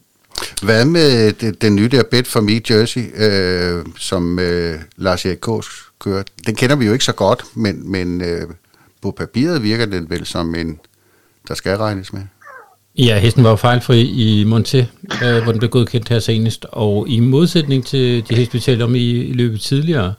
Hvad 0.63 0.86
med 0.86 1.34
det, 1.34 1.62
den 1.62 1.76
nye 1.76 1.88
der 1.88 2.04
Bet 2.12 2.28
for 2.28 2.41
Me 2.41 2.62
Jersey, 2.69 3.02
øh, 3.15 3.86
som 3.98 4.39
øh, 4.39 4.80
Lars 4.95 5.26
Erik 5.26 5.38
Kås 5.38 5.67
kører? 6.00 6.24
Den 6.48 6.56
kender 6.56 6.76
vi 6.76 6.86
jo 6.86 6.93
ikke 6.93 7.06
så 7.06 7.15
godt, 7.15 7.43
men, 7.56 7.91
men 7.91 8.21
øh, 8.21 8.41
på 9.02 9.12
papiret 9.12 9.63
virker 9.63 9.86
den 9.86 10.10
vel 10.10 10.26
som 10.26 10.56
en, 10.56 10.80
der 11.48 11.54
skal 11.54 11.78
regnes 11.78 12.13
med. 12.13 12.21
Ja, 12.97 13.19
hesten 13.19 13.43
var 13.43 13.49
jo 13.49 13.55
fejlfri 13.55 14.01
i 14.01 14.43
Monté, 14.43 14.77
øh, 15.25 15.43
hvor 15.43 15.51
den 15.51 15.60
blev 15.60 15.69
godkendt 15.69 16.10
her 16.10 16.19
senest, 16.19 16.65
og 16.71 17.10
i 17.10 17.19
modsætning 17.19 17.86
til 17.86 18.23
de 18.29 18.36
heste, 18.36 18.53
vi 18.53 18.60
talte 18.60 18.84
om 18.84 18.95
i, 18.95 19.10
i 19.12 19.34
løbet 19.34 19.62
tidligere, 19.62 20.13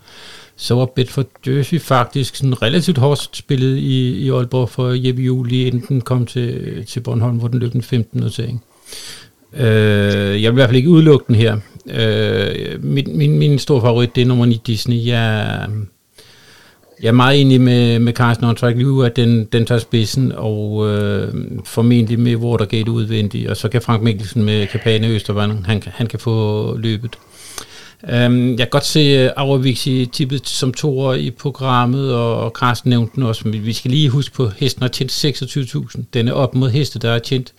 så 0.57 0.75
var 0.75 0.87
Bedford 0.87 1.27
Jersey 1.47 1.81
faktisk 1.81 2.37
sådan 2.37 2.63
relativt 2.63 2.99
hårdt 2.99 3.37
spillet 3.37 3.77
i, 3.77 4.13
i 4.13 4.31
Aalborg 4.31 4.69
for 4.69 5.07
Jeppe 5.07 5.23
Juli, 5.23 5.67
inden 5.67 5.85
den 5.89 6.01
kom 6.01 6.27
til, 6.27 6.85
til 6.87 7.01
Bornholm, 7.01 7.37
hvor 7.37 7.49
den 7.49 7.59
løb 7.59 7.73
den 7.73 7.83
15. 7.83 8.21
notering. 8.21 8.65
Øh, 9.57 10.43
jeg 10.43 10.53
vil 10.53 10.55
i 10.55 10.55
hvert 10.55 10.69
fald 10.69 10.77
ikke 10.77 10.91
udelukke 10.91 11.25
den 11.29 11.35
her. 11.35 11.59
Øh, 11.91 12.85
min, 12.85 13.19
min, 13.19 13.39
min 13.39 13.59
store 13.59 13.81
favorit, 13.81 14.17
det 14.17 14.23
er 14.23 14.27
nummer 14.27 14.47
9 14.47 14.61
Disney. 14.67 15.07
Jeg, 15.07 15.67
jeg 17.03 17.09
er 17.09 17.13
meget 17.13 17.41
enig 17.41 17.61
med, 17.61 17.99
med 17.99 18.13
Carsten 18.13 18.47
on 18.47 18.57
Track 18.57 18.77
Live, 18.77 19.07
at 19.07 19.17
den, 19.17 19.45
den 19.45 19.67
tager 19.67 19.79
spidsen, 19.79 20.33
og 20.37 20.89
øh, 20.89 21.35
formentlig 21.65 22.19
med 22.19 22.37
Watergate 22.37 22.91
udvendigt, 22.91 23.49
og 23.49 23.57
så 23.57 23.69
kan 23.69 23.83
Frank 23.83 24.03
Mikkelsen 24.03 24.45
med 24.45 24.67
Kapane 24.67 25.09
Østervand, 25.09 25.65
han, 25.65 25.83
han 25.87 26.07
kan 26.07 26.19
få 26.19 26.77
løbet. 26.77 27.19
Um, 28.03 28.51
jeg 28.51 28.59
kan 28.59 28.69
godt 28.71 28.85
se 28.85 29.01
øh, 29.01 29.25
uh, 29.25 29.31
Aurovixi 29.37 30.07
tippet 30.13 30.49
som 30.49 30.73
toer 30.73 31.15
i 31.15 31.31
programmet, 31.31 32.15
og, 32.15 32.41
og 32.41 32.51
Carsten 32.51 32.91
nævnte 32.91 33.13
den 33.15 33.23
også, 33.23 33.49
men 33.49 33.67
vi 33.67 33.73
skal 33.73 33.91
lige 33.91 34.11
huske 34.11 34.35
på, 34.35 34.45
at 34.45 34.53
hesten 34.57 34.83
har 34.83 34.89
tjent 34.89 35.25
26.000. 35.25 36.03
Den 36.15 36.29
er 36.29 36.33
op 36.33 36.55
mod 36.55 36.71
heste, 36.71 36.99
der 36.99 37.13
har 37.13 37.19
tjent 37.19 37.55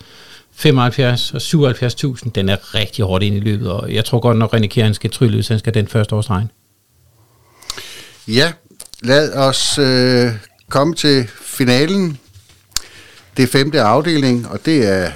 75 0.51 1.33
og 1.33 1.69
77.000. 1.71 2.29
Den 2.35 2.49
er 2.49 2.75
rigtig 2.75 3.05
hårdt 3.05 3.23
ind 3.23 3.35
i 3.35 3.39
løbet, 3.39 3.71
og 3.71 3.93
jeg 3.93 4.05
tror 4.05 4.19
godt, 4.19 4.37
når 4.37 4.55
René 4.55 4.67
Kjær, 4.67 4.91
skal 4.91 5.09
trylle, 5.09 5.43
så 5.43 5.53
han 5.53 5.59
skal 5.59 5.73
den 5.73 5.87
første 5.87 6.15
års 6.15 6.29
regn. 6.29 6.51
Ja, 8.27 8.51
lad 9.03 9.33
os 9.33 9.79
øh, 9.79 10.31
komme 10.69 10.93
til 10.93 11.27
finalen. 11.41 12.17
Det 13.37 13.43
er 13.43 13.47
femte 13.47 13.81
afdeling, 13.81 14.47
og 14.47 14.59
det 14.65 14.87
er 14.87 15.11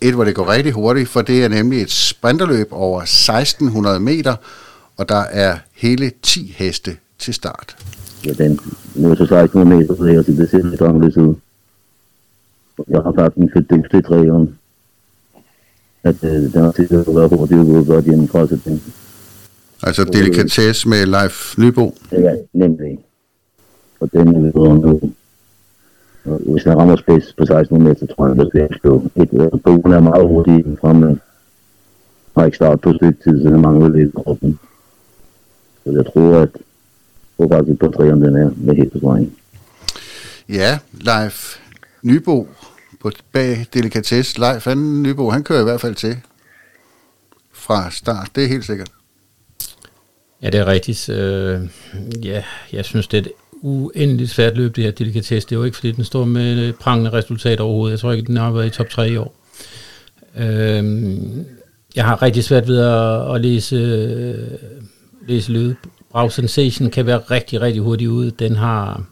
et, 0.00 0.14
hvor 0.14 0.24
det 0.24 0.34
går 0.34 0.48
rigtig 0.48 0.72
hurtigt, 0.72 1.08
for 1.08 1.22
det 1.22 1.44
er 1.44 1.48
nemlig 1.48 1.82
et 1.82 1.90
sprinterløb 1.90 2.68
over 2.70 3.00
1600 3.00 4.00
meter, 4.00 4.34
og 4.96 5.08
der 5.08 5.22
er 5.30 5.56
hele 5.74 6.12
10 6.22 6.54
heste 6.56 6.96
til 7.18 7.34
start. 7.34 7.76
Ja, 8.26 8.32
den, 8.32 8.60
nu 8.94 9.16
så 9.16 9.22
1600 9.22 9.76
meter, 9.76 9.96
så 9.96 10.04
jeg 10.04 10.26
det 10.26 10.50
ser 10.50 10.64
lidt 10.64 10.80
anderledes 10.80 11.16
ud. 11.16 11.34
Jeg 12.88 13.00
har 13.00 13.12
faktisk 13.18 13.52
fedt 13.52 13.70
dybt 13.70 13.94
i 13.94 14.02
træeren. 14.02 14.58
At 16.02 16.24
øh, 16.24 16.30
den 16.30 16.62
har 16.62 16.72
tidligere 16.72 17.06
været 17.06 17.30
være 17.30 17.38
hurtigt 17.38 17.60
ud 17.60 17.84
godt 17.86 18.04
hjemmefra, 18.04 18.46
så 18.46 18.58
den, 18.64 18.82
Altså 19.82 20.04
delikatesse 20.04 20.88
med 20.88 21.06
Leif 21.06 21.58
Nybo. 21.58 21.94
Ja, 22.12 22.34
nemlig. 22.52 22.98
Og 24.00 24.12
den 24.12 24.28
er 24.28 24.40
videre 24.40 24.78
nu. 24.78 25.00
Hvis 26.24 26.64
han 26.64 26.78
rammer 26.78 26.96
spids 26.96 27.32
på 27.32 27.42
1600 27.42 27.88
meter, 27.88 28.14
tror 28.14 28.26
jeg, 28.26 28.32
at 28.32 28.38
det 28.38 28.48
skal 28.48 28.80
slå. 28.80 29.10
Et, 29.16 29.28
øh, 29.32 29.60
Bogen 29.64 29.92
er 29.92 30.00
meget 30.00 30.28
hurtig 30.28 30.64
frem, 30.80 30.96
men 30.96 31.20
har 32.36 32.44
ikke 32.44 32.56
startet 32.56 32.80
på 32.80 32.92
stykke 32.92 33.18
tid, 33.24 33.42
så 33.42 33.48
den 33.48 33.60
mangler 33.60 33.88
lidt 33.88 34.14
kroppen. 34.14 34.58
Så 35.84 35.92
jeg 35.92 36.06
tror, 36.12 36.38
at 36.40 36.50
på 37.38 37.48
faktisk 37.52 37.80
på 37.80 37.88
træerne, 37.88 38.26
den 38.26 38.36
er 38.36 38.50
med 38.56 38.74
helt 38.74 38.96
stregen. 38.96 39.34
Ja, 40.48 40.78
Leif 40.92 41.56
Nybo 42.02 42.48
på 43.00 43.10
bag 43.32 43.66
delikatesse. 43.74 44.40
Leif 44.40 44.64
han, 44.64 45.02
Nybo, 45.02 45.30
han 45.30 45.44
kører 45.44 45.60
i 45.60 45.64
hvert 45.64 45.80
fald 45.80 45.94
til 45.94 46.16
fra 47.52 47.90
start, 47.90 48.30
det 48.34 48.44
er 48.44 48.48
helt 48.48 48.64
sikkert. 48.64 48.90
Ja, 50.42 50.50
det 50.50 50.60
er 50.60 50.66
rigtigt. 50.66 51.08
Øh, 51.08 51.60
ja, 52.24 52.42
jeg 52.72 52.84
synes, 52.84 53.06
det 53.06 53.16
er 53.18 53.22
et 53.22 53.32
uendeligt 53.62 54.30
svært 54.30 54.56
løb, 54.56 54.76
det 54.76 54.84
her 54.84 54.90
delikatesse. 54.90 55.48
Det 55.48 55.54
er 55.54 55.58
jo 55.58 55.64
ikke, 55.64 55.76
fordi 55.76 55.92
den 55.92 56.04
står 56.04 56.24
med 56.24 56.72
prangende 56.72 57.12
resultat 57.12 57.60
overhovedet. 57.60 57.90
Jeg 57.92 57.98
tror 58.00 58.12
ikke, 58.12 58.26
den 58.26 58.36
har 58.36 58.50
været 58.50 58.66
i 58.66 58.70
top 58.70 58.88
3 58.88 59.10
i 59.10 59.16
år. 59.16 59.34
Øh, 60.38 61.16
jeg 61.96 62.04
har 62.04 62.22
rigtig 62.22 62.44
svært 62.44 62.68
ved 62.68 62.78
at, 62.78 63.34
at 63.34 63.40
læse, 63.40 63.76
læse 65.28 65.52
løbet. 65.52 65.76
Brav 66.12 66.30
Sensation 66.30 66.90
kan 66.90 67.06
være 67.06 67.18
rigtig, 67.18 67.60
rigtig 67.60 67.82
hurtig 67.82 68.10
ude. 68.10 68.30
Den 68.30 68.56
har, 68.56 69.02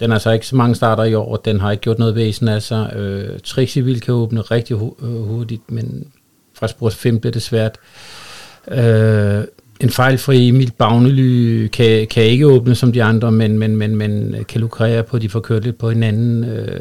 den 0.00 0.10
har 0.10 0.18
så 0.18 0.30
ikke 0.30 0.46
så 0.46 0.56
mange 0.56 0.74
starter 0.74 1.04
i 1.04 1.14
år, 1.14 1.32
og 1.32 1.44
den 1.44 1.60
har 1.60 1.70
ikke 1.70 1.82
gjort 1.82 1.98
noget 1.98 2.14
væsen 2.14 2.48
af 2.48 2.62
sig. 2.62 2.92
Øh, 2.96 3.40
Trixie 3.44 3.84
vil 3.84 4.00
kan 4.00 4.14
åbne 4.14 4.40
rigtig 4.40 4.76
hu- 4.76 4.96
øh, 5.02 5.08
hurtigt, 5.22 5.70
men 5.70 6.06
fra 6.54 6.68
spor 6.68 6.90
5 6.90 7.20
bliver 7.20 7.32
det 7.32 7.42
svært. 7.42 7.78
Øh, 8.70 9.44
en 9.80 9.90
fejlfri 9.90 10.48
Emil 10.48 10.72
Bagnely 10.78 11.66
kan, 11.66 12.06
kan 12.06 12.22
ikke 12.22 12.46
åbne 12.46 12.74
som 12.74 12.92
de 12.92 13.02
andre, 13.02 13.32
men, 13.32 13.58
men, 13.58 13.76
men, 13.76 13.96
men 13.96 14.44
kan 14.48 14.60
lukrere 14.60 15.02
på, 15.04 15.16
at 15.16 15.22
de 15.22 15.28
får 15.28 15.40
kørt 15.40 15.64
lidt 15.64 15.78
på 15.78 15.88
hinanden. 15.88 16.44
Øh, 16.44 16.80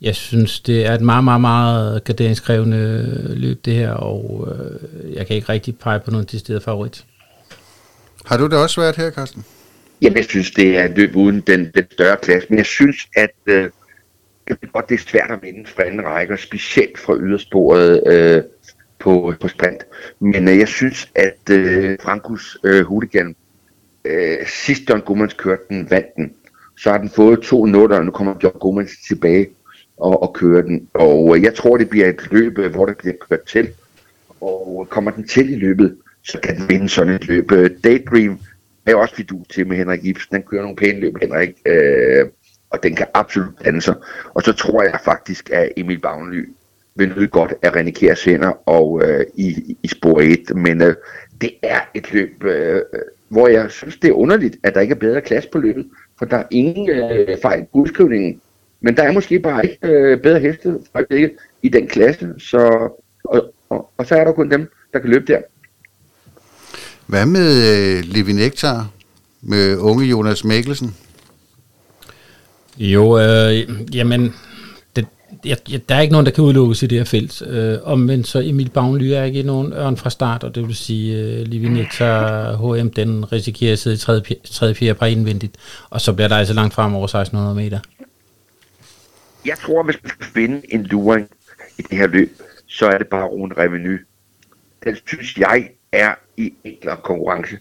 jeg 0.00 0.14
synes, 0.14 0.60
det 0.60 0.86
er 0.86 0.94
et 0.94 1.00
meget, 1.00 1.24
meget, 1.24 1.40
meget 1.40 2.04
garderingskrævende 2.04 3.34
løb, 3.36 3.64
det 3.64 3.74
her, 3.74 3.90
og 3.90 4.48
øh, 4.50 5.14
jeg 5.14 5.26
kan 5.26 5.36
ikke 5.36 5.48
rigtig 5.48 5.78
pege 5.78 6.00
på 6.00 6.10
nogen 6.10 6.26
til 6.26 6.40
stedet 6.40 6.62
favorit. 6.62 7.04
Har 8.26 8.36
du 8.36 8.44
det 8.44 8.58
også 8.58 8.74
svært 8.74 8.96
her, 8.96 9.10
Carsten? 9.10 9.44
Jamen, 10.02 10.16
jeg 10.16 10.24
synes, 10.24 10.50
det 10.50 10.78
er 10.78 10.84
et 10.84 10.96
løb 10.96 11.16
uden 11.16 11.40
den, 11.40 11.70
den 11.74 11.84
større 11.92 12.16
klasse, 12.22 12.48
men 12.48 12.58
jeg 12.58 12.66
synes, 12.66 12.96
at 13.16 13.30
øh, 13.46 13.70
det 14.48 14.58
er 14.62 14.66
godt, 14.72 14.88
det 14.88 14.94
er 14.94 15.04
svært 15.10 15.30
at 15.30 15.38
vinde 15.42 15.66
fra 15.66 15.82
anden 15.82 16.04
række, 16.04 16.36
specielt 16.36 16.98
fra 16.98 17.16
ydersporet 17.16 18.02
øh, 18.06 18.42
på, 18.98 19.30
øh, 19.30 19.38
på 19.38 19.48
sprint. 19.48 19.86
Men 20.20 20.48
øh, 20.48 20.58
jeg 20.58 20.68
synes, 20.68 21.10
at 21.14 21.50
øh, 21.50 21.98
Frankus 22.00 22.58
øh, 22.64 22.84
Hooligan, 22.84 23.36
øh, 24.04 24.36
sidst 24.46 24.90
John 24.90 25.00
Gummans 25.00 25.34
kørte 25.34 25.62
den, 25.68 25.90
vandt 25.90 26.16
den. 26.16 26.32
Så 26.78 26.90
har 26.90 26.98
den 26.98 27.10
fået 27.10 27.40
to 27.40 27.66
nuller, 27.66 27.96
og 27.96 28.04
nu 28.04 28.10
kommer 28.10 28.34
John 28.42 28.58
Gummans 28.58 28.92
tilbage 29.08 29.48
og, 29.96 30.22
og 30.22 30.34
kører 30.34 30.62
den. 30.62 30.88
Og 30.94 31.36
øh, 31.36 31.42
jeg 31.42 31.54
tror, 31.54 31.76
det 31.76 31.88
bliver 31.88 32.08
et 32.08 32.28
løb, 32.30 32.58
øh, 32.58 32.70
hvor 32.70 32.86
der 32.86 32.94
bliver 32.94 33.14
kørt 33.30 33.42
til. 33.42 33.68
Og 34.40 34.84
øh, 34.86 34.90
kommer 34.90 35.10
den 35.10 35.28
til 35.28 35.52
i 35.52 35.56
løbet, 35.56 35.96
så 36.22 36.40
kan 36.40 36.56
den 36.56 36.68
vinde 36.68 36.88
sådan 36.88 37.14
et 37.14 37.26
løb. 37.26 37.50
Daydream 37.84 38.38
er 38.86 38.90
jo 38.90 39.00
også 39.00 39.14
fidu 39.14 39.44
til 39.50 39.66
med 39.66 39.76
Henrik 39.76 40.04
Ibsen. 40.04 40.36
Den 40.36 40.42
kører 40.42 40.62
nogle 40.62 40.76
pæne 40.76 41.00
løb, 41.00 41.16
Henrik. 41.22 41.50
Øh, 41.66 42.26
og 42.70 42.82
den 42.82 42.96
kan 42.96 43.06
absolut 43.14 43.54
danse. 43.64 43.94
Og 44.34 44.42
så 44.42 44.52
tror 44.52 44.82
jeg 44.82 45.00
faktisk, 45.04 45.50
at 45.50 45.72
Emil 45.76 45.98
Bagnly 45.98 46.48
vil 46.96 47.08
nyde 47.16 47.28
godt 47.28 47.54
af 47.62 47.70
René 47.70 47.90
Kjærs 47.90 48.24
hænder 48.24 48.68
og 48.68 49.02
øh, 49.04 49.26
i, 49.34 49.76
i 49.82 49.88
spor 49.88 50.20
1. 50.20 50.56
Men 50.56 50.82
øh, 50.82 50.94
det 51.40 51.50
er 51.62 51.80
et 51.94 52.12
løb, 52.12 52.44
øh, 52.44 52.80
hvor 53.28 53.48
jeg 53.48 53.70
synes, 53.70 53.96
det 53.96 54.08
er 54.08 54.12
underligt, 54.12 54.56
at 54.62 54.74
der 54.74 54.80
ikke 54.80 54.94
er 54.94 54.98
bedre 54.98 55.20
klasse 55.20 55.48
på 55.52 55.58
løbet. 55.58 55.86
For 56.18 56.24
der 56.24 56.36
er 56.36 56.44
ingen 56.50 56.90
øh, 56.90 57.38
fejl 57.42 57.60
på 57.60 57.68
udskrivningen. 57.78 58.40
Men 58.80 58.96
der 58.96 59.02
er 59.02 59.12
måske 59.12 59.38
bare 59.38 59.66
ikke 59.66 59.78
øh, 59.82 60.20
bedre 60.20 60.40
heste 60.40 60.78
ikke, 61.10 61.30
i 61.62 61.68
den 61.68 61.86
klasse. 61.86 62.34
Så, 62.38 62.90
og, 63.24 63.54
og, 63.68 63.90
og 63.96 64.06
så 64.06 64.14
er 64.14 64.24
der 64.24 64.32
kun 64.32 64.50
dem, 64.50 64.70
der 64.92 64.98
kan 64.98 65.10
løbe 65.10 65.32
der. 65.32 65.40
Hvad 67.06 67.26
med 67.26 67.48
øh, 67.72 68.04
Levi 68.04 68.32
Nektar 68.32 68.90
med 69.42 69.78
unge 69.78 70.04
Jonas 70.04 70.44
Mikkelsen? 70.44 70.94
Jo, 72.78 73.18
øh, 73.18 73.68
jamen, 73.94 74.34
jeg, 75.46 75.58
jeg, 75.70 75.88
der 75.88 75.94
er 75.94 76.00
ikke 76.00 76.12
nogen, 76.12 76.26
der 76.26 76.32
kan 76.32 76.44
udelukkes 76.44 76.82
i 76.82 76.86
det 76.86 76.98
her 76.98 77.04
felt. 77.04 77.42
Øh, 77.42 77.78
omvendt 77.82 78.26
så 78.26 78.40
Emil 78.44 78.70
Bagnly 78.70 79.04
er 79.04 79.22
ikke 79.22 79.42
nogen 79.42 79.72
ørn 79.72 79.96
fra 79.96 80.10
start, 80.10 80.44
og 80.44 80.54
det 80.54 80.66
vil 80.66 80.76
sige, 80.76 81.22
øh, 81.22 81.46
Livinetta 81.46 82.52
HM, 82.52 82.88
den 82.88 83.32
risikerer 83.32 83.72
at 83.72 83.78
sidde 83.78 83.94
i 83.94 83.98
tredje, 83.98 84.22
tredje 84.44 84.74
fjerde 84.74 84.98
par 84.98 85.06
indvendigt, 85.06 85.56
og 85.90 86.00
så 86.00 86.12
bliver 86.12 86.28
der 86.28 86.36
altså 86.36 86.54
langt 86.54 86.74
frem 86.74 86.94
over 86.94 87.04
1600 87.04 87.54
meter. 87.54 87.78
Jeg 89.46 89.58
tror, 89.58 89.82
hvis 89.82 89.96
man 90.02 90.10
skal 90.10 90.26
finde 90.26 90.62
en 90.68 90.82
luring 90.82 91.28
i 91.78 91.82
det 91.82 91.98
her 91.98 92.06
løb, 92.06 92.30
så 92.66 92.86
er 92.86 92.98
det 92.98 93.06
bare 93.06 93.26
Rune 93.26 93.54
Reveny. 93.58 94.00
Den 94.84 94.96
synes 95.06 95.38
jeg 95.38 95.68
er 95.92 96.14
i 96.36 96.52
enklere 96.64 96.96
konkurrence, 96.96 97.58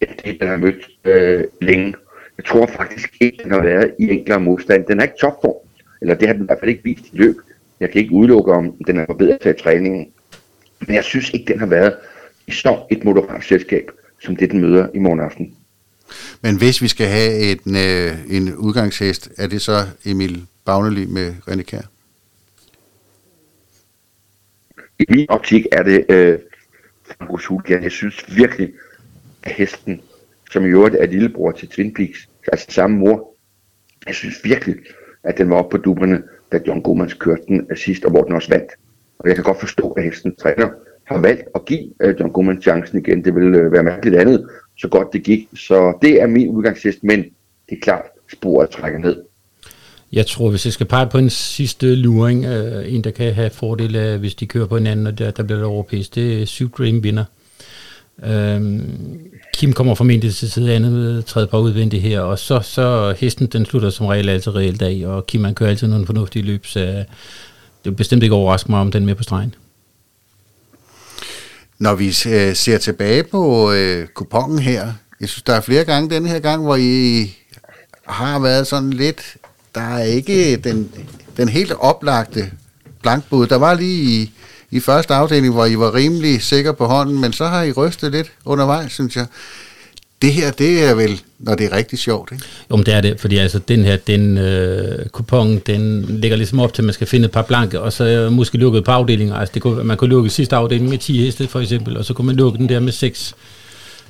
end 0.00 0.10
det, 0.24 0.40
den 0.40 0.48
har 0.48 0.56
mødt 0.56 0.88
øh, 1.04 1.44
længe. 1.60 1.94
Jeg 2.36 2.44
tror 2.44 2.66
faktisk 2.66 3.16
ikke, 3.20 3.42
den 3.42 3.52
har 3.52 3.62
været 3.62 3.94
i 3.98 4.08
enklere 4.10 4.40
modstand. 4.40 4.84
Den 4.86 4.98
er 4.98 5.02
ikke 5.02 5.16
topform, 5.20 5.61
eller 6.02 6.14
det 6.14 6.28
har 6.28 6.34
den 6.34 6.42
i 6.42 6.46
hvert 6.46 6.58
fald 6.60 6.70
ikke 6.70 6.84
vist 6.84 7.04
i 7.12 7.16
løb. 7.16 7.36
Jeg 7.80 7.90
kan 7.90 8.00
ikke 8.00 8.14
udelukke, 8.14 8.52
om 8.52 8.76
den 8.86 8.98
er 8.98 9.06
forbedret 9.06 9.40
til 9.40 9.54
træningen. 9.62 10.08
Men 10.86 10.94
jeg 10.94 11.04
synes 11.04 11.30
ikke, 11.30 11.52
den 11.52 11.58
har 11.58 11.66
været 11.66 11.94
i 12.46 12.52
så 12.52 12.78
et 12.90 13.04
moderat 13.04 13.44
selskab, 13.44 13.90
som 14.18 14.36
det 14.36 14.50
den 14.50 14.60
møder 14.60 14.88
i 14.94 14.98
morgen 14.98 15.20
aften. 15.20 15.56
Men 16.42 16.58
hvis 16.58 16.82
vi 16.82 16.88
skal 16.88 17.06
have 17.06 17.38
et, 17.38 17.60
øh, 17.66 18.36
en 18.36 18.54
udgangshest, 18.54 19.30
er 19.38 19.46
det 19.46 19.62
så 19.62 19.86
Emil 20.04 20.46
Bagnely 20.64 21.04
med 21.04 21.34
René 21.48 21.62
Kjær? 21.62 21.82
I 24.98 25.04
min 25.08 25.26
optik 25.28 25.66
er 25.72 25.82
det 25.82 26.04
øh, 26.08 26.38
Hulgan. 27.20 27.82
Jeg 27.82 27.92
synes 27.92 28.36
virkelig, 28.36 28.72
at 29.42 29.52
hesten, 29.52 30.00
som 30.50 30.64
i 30.64 30.68
øvrigt 30.68 30.94
er 30.94 31.06
lillebror 31.06 31.52
til 31.52 31.68
Twin 31.68 31.94
Peaks, 31.94 32.28
altså 32.52 32.66
samme 32.70 32.98
mor, 32.98 33.34
jeg 34.06 34.14
synes 34.14 34.44
virkelig, 34.44 34.76
at 35.24 35.38
den 35.38 35.50
var 35.50 35.56
oppe 35.56 35.78
på 35.78 35.82
dubberne, 35.82 36.22
da 36.52 36.60
John 36.66 36.82
Gomans 36.82 37.14
kørte 37.14 37.42
den 37.48 37.66
sidst, 37.76 38.04
og 38.04 38.10
hvor 38.10 38.22
den 38.22 38.34
også 38.34 38.48
vandt. 38.48 38.72
Og 39.18 39.28
jeg 39.28 39.34
kan 39.34 39.44
godt 39.44 39.60
forstå, 39.60 39.90
at 39.90 40.04
hesten 40.04 40.36
træner 40.36 40.68
har 41.04 41.18
valgt 41.18 41.42
at 41.54 41.64
give 41.64 41.90
øh, 42.02 42.14
John 42.20 42.32
Gomans 42.32 42.62
chancen 42.62 42.98
igen. 42.98 43.24
Det 43.24 43.34
ville 43.34 43.58
øh, 43.58 43.72
være 43.72 43.82
mærkeligt 43.82 44.16
andet, 44.16 44.48
så 44.78 44.88
godt 44.88 45.12
det 45.12 45.22
gik. 45.22 45.48
Så 45.54 45.98
det 46.02 46.22
er 46.22 46.26
min 46.26 46.48
udgangshest, 46.48 46.98
men 47.02 47.22
det 47.70 47.76
er 47.76 47.80
klart, 47.82 48.04
sporet 48.32 48.70
trækker 48.70 48.98
ned. 48.98 49.22
Jeg 50.12 50.26
tror, 50.26 50.50
hvis 50.50 50.64
jeg 50.64 50.72
skal 50.72 50.86
pege 50.86 51.08
på 51.10 51.18
en 51.18 51.30
sidste 51.30 51.94
luring, 51.94 52.44
øh, 52.44 52.94
en 52.94 53.04
der 53.04 53.10
kan 53.10 53.32
have 53.32 53.50
fordel 53.50 53.96
af, 53.96 54.18
hvis 54.18 54.34
de 54.34 54.46
kører 54.46 54.66
på 54.66 54.76
hinanden, 54.76 55.06
og 55.06 55.18
der, 55.18 55.30
der 55.30 55.42
bliver 55.42 55.58
der 55.58 55.66
europæisk, 55.66 56.14
det 56.14 56.42
er 56.42 56.46
syv 56.46 56.70
Dream 56.70 57.02
vinder. 57.04 57.24
Øhm, 58.26 59.20
Kim 59.54 59.72
kommer 59.72 59.94
formentlig 59.94 60.34
til 60.34 60.50
side 60.50 60.74
andet 60.74 60.92
træder 60.92 61.26
tredje 61.26 61.46
par 61.46 61.58
udvendigt 61.58 62.02
her, 62.02 62.20
og 62.20 62.38
så, 62.38 62.60
så 62.60 63.14
hesten 63.18 63.46
den 63.46 63.64
slutter 63.64 63.90
som 63.90 64.06
regel 64.06 64.28
altid 64.28 64.54
reelt 64.54 64.82
af, 64.82 65.02
og 65.06 65.26
Kim 65.26 65.44
han 65.44 65.54
kører 65.54 65.70
altid 65.70 65.86
nogle 65.86 66.06
fornuftige 66.06 66.42
løb, 66.42 66.66
så 66.66 66.80
det 66.80 67.06
vil 67.84 67.90
bestemt 67.90 68.22
ikke 68.22 68.34
overraske 68.34 68.70
mig, 68.70 68.80
om 68.80 68.90
den 68.90 69.02
er 69.02 69.06
med 69.06 69.14
på 69.14 69.22
stregen. 69.22 69.54
Når 71.78 71.94
vi 71.94 72.06
øh, 72.06 72.56
ser 72.56 72.78
tilbage 72.78 73.22
på 73.22 73.72
øh, 73.72 74.06
kupongen 74.06 74.58
her, 74.58 74.92
jeg 75.20 75.28
synes, 75.28 75.42
der 75.42 75.54
er 75.54 75.60
flere 75.60 75.84
gange 75.84 76.10
den 76.10 76.26
her 76.26 76.38
gang, 76.38 76.64
hvor 76.64 76.76
I 76.76 77.30
har 78.06 78.38
været 78.38 78.66
sådan 78.66 78.92
lidt 78.92 79.36
der 79.74 79.80
er 79.80 80.02
ikke 80.02 80.56
den, 80.56 80.92
den 81.36 81.48
helt 81.48 81.72
oplagte 81.72 82.50
blankbud. 83.02 83.46
Der 83.46 83.56
var 83.56 83.74
lige 83.74 84.22
i, 84.22 84.32
i 84.72 84.80
første 84.80 85.14
afdeling, 85.14 85.54
hvor 85.54 85.66
I 85.66 85.78
var 85.78 85.94
rimelig 85.94 86.42
sikre 86.42 86.74
på 86.74 86.86
hånden, 86.86 87.20
men 87.20 87.32
så 87.32 87.46
har 87.46 87.62
I 87.62 87.72
rystet 87.72 88.12
lidt 88.12 88.32
undervejs, 88.44 88.92
synes 88.92 89.16
jeg. 89.16 89.26
Det 90.22 90.32
her, 90.32 90.50
det 90.50 90.84
er 90.84 90.94
vel, 90.94 91.20
når 91.38 91.54
det 91.54 91.66
er 91.66 91.76
rigtig 91.76 91.98
sjovt, 91.98 92.32
ikke? 92.32 92.44
Jo, 92.70 92.76
men 92.76 92.86
det 92.86 92.94
er 92.94 93.00
det, 93.00 93.20
fordi 93.20 93.36
altså 93.36 93.58
den 93.58 93.84
her, 93.84 93.96
den 93.96 94.38
øh, 94.38 95.06
kupon, 95.08 95.58
den 95.58 96.02
ligger 96.20 96.36
ligesom 96.36 96.60
op 96.60 96.74
til, 96.74 96.82
at 96.82 96.86
man 96.86 96.94
skal 96.94 97.06
finde 97.06 97.26
et 97.26 97.30
par 97.30 97.42
blanke, 97.42 97.80
og 97.80 97.92
så 97.92 98.04
øh, 98.04 98.32
måske 98.32 98.58
lukke 98.58 98.78
et 98.78 98.84
par 98.84 98.94
afdelinger. 98.94 99.34
Altså 99.34 99.52
det 99.54 99.62
kunne, 99.62 99.84
man 99.84 99.96
kunne 99.96 100.10
lukke 100.10 100.30
sidste 100.30 100.56
afdeling 100.56 100.88
med 100.88 100.98
10 100.98 101.24
heste, 101.24 101.48
for 101.48 101.60
eksempel, 101.60 101.96
og 101.96 102.04
så 102.04 102.14
kunne 102.14 102.26
man 102.26 102.36
lukke 102.36 102.58
den 102.58 102.68
der 102.68 102.80
med 102.80 102.92
6 102.92 103.34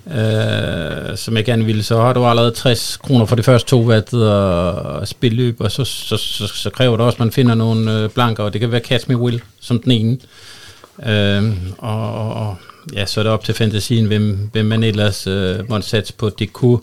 øh, 0.06 1.16
som 1.16 1.36
jeg 1.36 1.44
gerne 1.44 1.64
ville, 1.64 1.82
så 1.82 2.00
har 2.00 2.12
du 2.12 2.24
allerede 2.24 2.50
60 2.50 2.96
kroner 2.96 3.26
for 3.26 3.36
de 3.36 3.42
første 3.42 3.68
to 3.68 3.80
vattet 3.80 4.30
og 4.30 5.08
spilløb, 5.08 5.60
og 5.60 5.72
så, 5.72 5.84
så, 5.84 6.16
så, 6.16 6.46
så 6.46 6.70
kræver 6.70 6.96
det 6.96 7.06
også, 7.06 7.16
at 7.16 7.20
man 7.20 7.32
finder 7.32 7.54
nogle 7.54 7.98
øh, 7.98 8.10
blanker, 8.10 8.44
og 8.44 8.52
det 8.52 8.60
kan 8.60 8.72
være 8.72 8.80
Catch 8.80 9.08
Me 9.08 9.16
Will 9.16 9.42
som 9.60 9.82
den 9.82 9.92
ene. 9.92 10.18
Øh, 11.06 11.52
og, 11.78 12.34
og 12.34 12.56
ja, 12.94 13.06
så 13.06 13.20
er 13.20 13.22
det 13.22 13.32
op 13.32 13.44
til 13.44 13.54
fantasien, 13.54 14.06
hvem, 14.06 14.48
hvem 14.52 14.66
man 14.66 14.84
ellers 14.84 15.26
øh, 15.26 15.70
måtte 15.70 15.88
satse 15.88 16.12
på. 16.12 16.30
Det 16.30 16.52
kunne, 16.52 16.78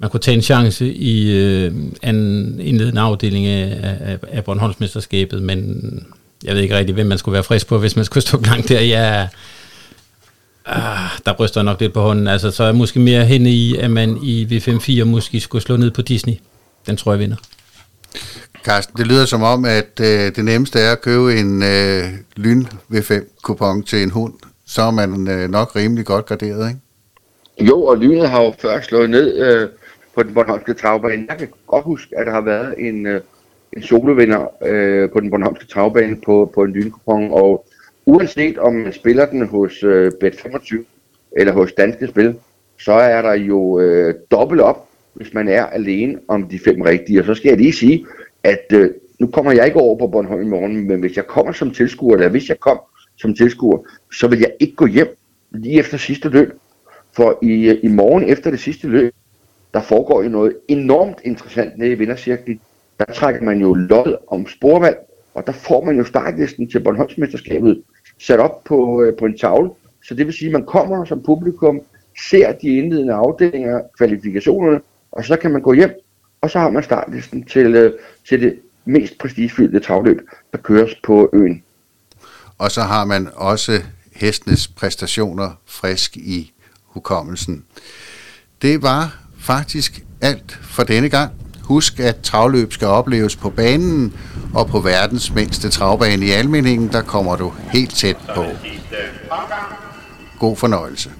man 0.00 0.10
kunne 0.10 0.20
tage 0.20 0.34
en 0.34 0.42
chance 0.42 0.94
i 0.94 1.32
øh, 1.32 1.72
en 2.02 2.60
indledende 2.60 3.00
afdeling 3.00 3.46
af, 3.46 3.96
af, 4.00 4.18
af 4.28 4.44
Bornholmsmesterskabet, 4.44 5.42
men 5.42 5.80
jeg 6.44 6.54
ved 6.54 6.62
ikke 6.62 6.76
rigtig, 6.76 6.94
hvem 6.94 7.06
man 7.06 7.18
skulle 7.18 7.32
være 7.32 7.44
frisk 7.44 7.66
på, 7.66 7.78
hvis 7.78 7.96
man 7.96 8.04
skulle 8.04 8.22
stå 8.22 8.38
blank 8.38 8.68
der. 8.68 8.80
Jeg, 8.80 9.28
Ah, 10.70 11.10
der 11.26 11.32
ryster 11.40 11.62
nok 11.62 11.80
lidt 11.80 11.92
på 11.92 12.00
hånden. 12.00 12.28
Altså, 12.28 12.50
så 12.50 12.62
er 12.62 12.66
jeg 12.66 12.76
måske 12.76 13.00
mere 13.00 13.24
hen 13.24 13.46
i, 13.46 13.76
at 13.76 13.90
man 13.90 14.18
i 14.22 14.44
V5-4 14.44 15.04
måske 15.04 15.40
skulle 15.40 15.62
slå 15.62 15.76
ned 15.76 15.90
på 15.90 16.02
Disney. 16.02 16.34
Den 16.86 16.96
tror 16.96 17.12
jeg 17.12 17.18
vinder. 17.18 17.36
Carsten, 18.64 18.98
det 18.98 19.06
lyder 19.06 19.24
som 19.24 19.42
om, 19.42 19.64
at 19.64 20.00
øh, 20.00 20.36
det 20.36 20.44
nemmeste 20.44 20.78
er 20.78 20.92
at 20.92 21.00
købe 21.00 21.34
en 21.40 21.62
øh, 21.62 22.04
lyn 22.36 22.64
V5-kupon 22.92 23.82
til 23.82 24.02
en 24.02 24.10
hund. 24.10 24.34
Så 24.66 24.82
er 24.82 24.90
man 24.90 25.28
øh, 25.28 25.50
nok 25.50 25.76
rimelig 25.76 26.06
godt 26.06 26.26
garderet, 26.26 26.68
ikke? 26.68 26.80
Jo, 27.70 27.84
og 27.84 27.96
lynet 27.96 28.28
har 28.28 28.42
jo 28.42 28.54
før 28.58 28.80
slået 28.80 29.10
ned 29.10 29.38
øh, 29.38 29.68
på 30.14 30.22
den 30.22 30.34
Bornholmske 30.34 30.74
travbane. 30.74 31.26
Jeg 31.28 31.38
kan 31.38 31.48
godt 31.66 31.84
huske, 31.84 32.18
at 32.18 32.26
der 32.26 32.32
har 32.32 32.40
været 32.40 32.74
en, 32.78 33.06
øh, 33.06 33.20
en 33.76 33.82
solovinder 33.82 34.46
øh, 34.66 35.10
på 35.10 35.20
den 35.20 35.30
Bornholmske 35.30 35.66
travbane 35.66 36.16
på, 36.26 36.50
på 36.54 36.62
en 36.62 36.72
lynkupon, 36.72 37.28
og 37.32 37.66
uanset 38.08 38.58
om 38.58 38.74
man 38.74 38.92
spiller 38.92 39.26
den 39.26 39.46
hos 39.46 39.82
øh, 39.82 40.12
Bet25 40.24 40.84
eller 41.36 41.52
hos 41.52 41.72
Danske 41.72 42.06
Spil, 42.06 42.36
så 42.80 42.92
er 42.92 43.22
der 43.22 43.34
jo 43.34 43.80
øh, 43.80 44.14
dobbelt 44.30 44.60
op, 44.60 44.88
hvis 45.14 45.34
man 45.34 45.48
er 45.48 45.66
alene 45.66 46.18
om 46.28 46.48
de 46.48 46.58
fem 46.58 46.80
rigtige. 46.80 47.20
Og 47.20 47.26
så 47.26 47.34
skal 47.34 47.48
jeg 47.48 47.58
lige 47.58 47.72
sige, 47.72 48.06
at 48.42 48.66
øh, 48.72 48.90
nu 49.18 49.26
kommer 49.26 49.52
jeg 49.52 49.66
ikke 49.66 49.80
over 49.80 49.98
på 49.98 50.06
Bornholm 50.06 50.42
i 50.42 50.50
morgen, 50.50 50.88
men 50.88 51.00
hvis 51.00 51.16
jeg 51.16 51.26
kommer 51.26 51.52
som 51.52 51.70
tilskuer, 51.70 52.14
eller 52.14 52.28
hvis 52.28 52.48
jeg 52.48 52.60
kom 52.60 52.80
som 53.16 53.34
tilskuer, 53.34 53.78
så 54.12 54.28
vil 54.28 54.38
jeg 54.38 54.52
ikke 54.60 54.74
gå 54.74 54.86
hjem 54.86 55.16
lige 55.50 55.78
efter 55.78 55.96
sidste 55.96 56.28
løb. 56.28 56.52
For 57.12 57.38
i, 57.42 57.68
øh, 57.68 57.78
i 57.82 57.88
morgen 57.88 58.24
efter 58.24 58.50
det 58.50 58.60
sidste 58.60 58.88
løb, 58.88 59.14
der 59.74 59.80
foregår 59.80 60.22
jo 60.22 60.28
noget 60.28 60.56
enormt 60.68 61.18
interessant 61.24 61.78
nede 61.78 61.90
i 61.90 61.94
vindercirklen. 61.94 62.60
Der 62.98 63.04
trækker 63.04 63.42
man 63.42 63.60
jo 63.60 63.74
lod 63.74 64.16
om 64.28 64.46
sporvalg, 64.46 64.98
og 65.38 65.46
der 65.46 65.52
får 65.52 65.84
man 65.84 65.96
jo 65.96 66.04
startlisten 66.04 66.70
til 66.70 66.80
Bornholmsmesterskabet 66.80 67.82
sat 68.20 68.40
op 68.40 68.64
på, 68.64 69.02
øh, 69.02 69.18
på 69.18 69.24
en 69.24 69.38
tavle. 69.38 69.70
Så 70.04 70.14
det 70.14 70.26
vil 70.26 70.34
sige, 70.34 70.46
at 70.46 70.52
man 70.52 70.66
kommer 70.66 71.04
som 71.04 71.22
publikum, 71.22 71.80
ser 72.30 72.52
de 72.52 72.68
indledende 72.68 73.12
afdelinger, 73.12 73.80
kvalifikationerne, 73.98 74.80
og 75.12 75.24
så 75.24 75.36
kan 75.36 75.50
man 75.50 75.62
gå 75.62 75.72
hjem, 75.72 75.90
og 76.40 76.50
så 76.50 76.58
har 76.58 76.70
man 76.70 76.82
startlisten 76.82 77.44
til, 77.44 77.74
øh, 77.74 77.92
til 78.28 78.42
det 78.42 78.58
mest 78.84 79.18
prestigefyldte 79.18 79.80
travløb, 79.80 80.20
der 80.52 80.58
køres 80.58 80.94
på 81.04 81.30
øen. 81.32 81.62
Og 82.58 82.70
så 82.70 82.80
har 82.80 83.04
man 83.04 83.28
også 83.34 83.72
hestenes 84.12 84.68
præstationer 84.68 85.60
frisk 85.66 86.16
i 86.16 86.52
hukommelsen. 86.84 87.64
Det 88.62 88.82
var 88.82 89.18
faktisk 89.38 90.04
alt 90.20 90.58
for 90.62 90.82
denne 90.82 91.08
gang. 91.08 91.32
Husk, 91.68 92.00
at 92.00 92.16
travløb 92.22 92.72
skal 92.72 92.88
opleves 92.88 93.36
på 93.36 93.50
banen, 93.50 94.14
og 94.54 94.66
på 94.66 94.80
verdens 94.80 95.34
mindste 95.34 95.68
travbane 95.68 96.26
i 96.26 96.30
Almeningen, 96.30 96.88
der 96.88 97.02
kommer 97.02 97.36
du 97.36 97.52
helt 97.72 97.94
tæt 97.94 98.16
på. 98.34 98.44
God 100.38 100.56
fornøjelse. 100.56 101.10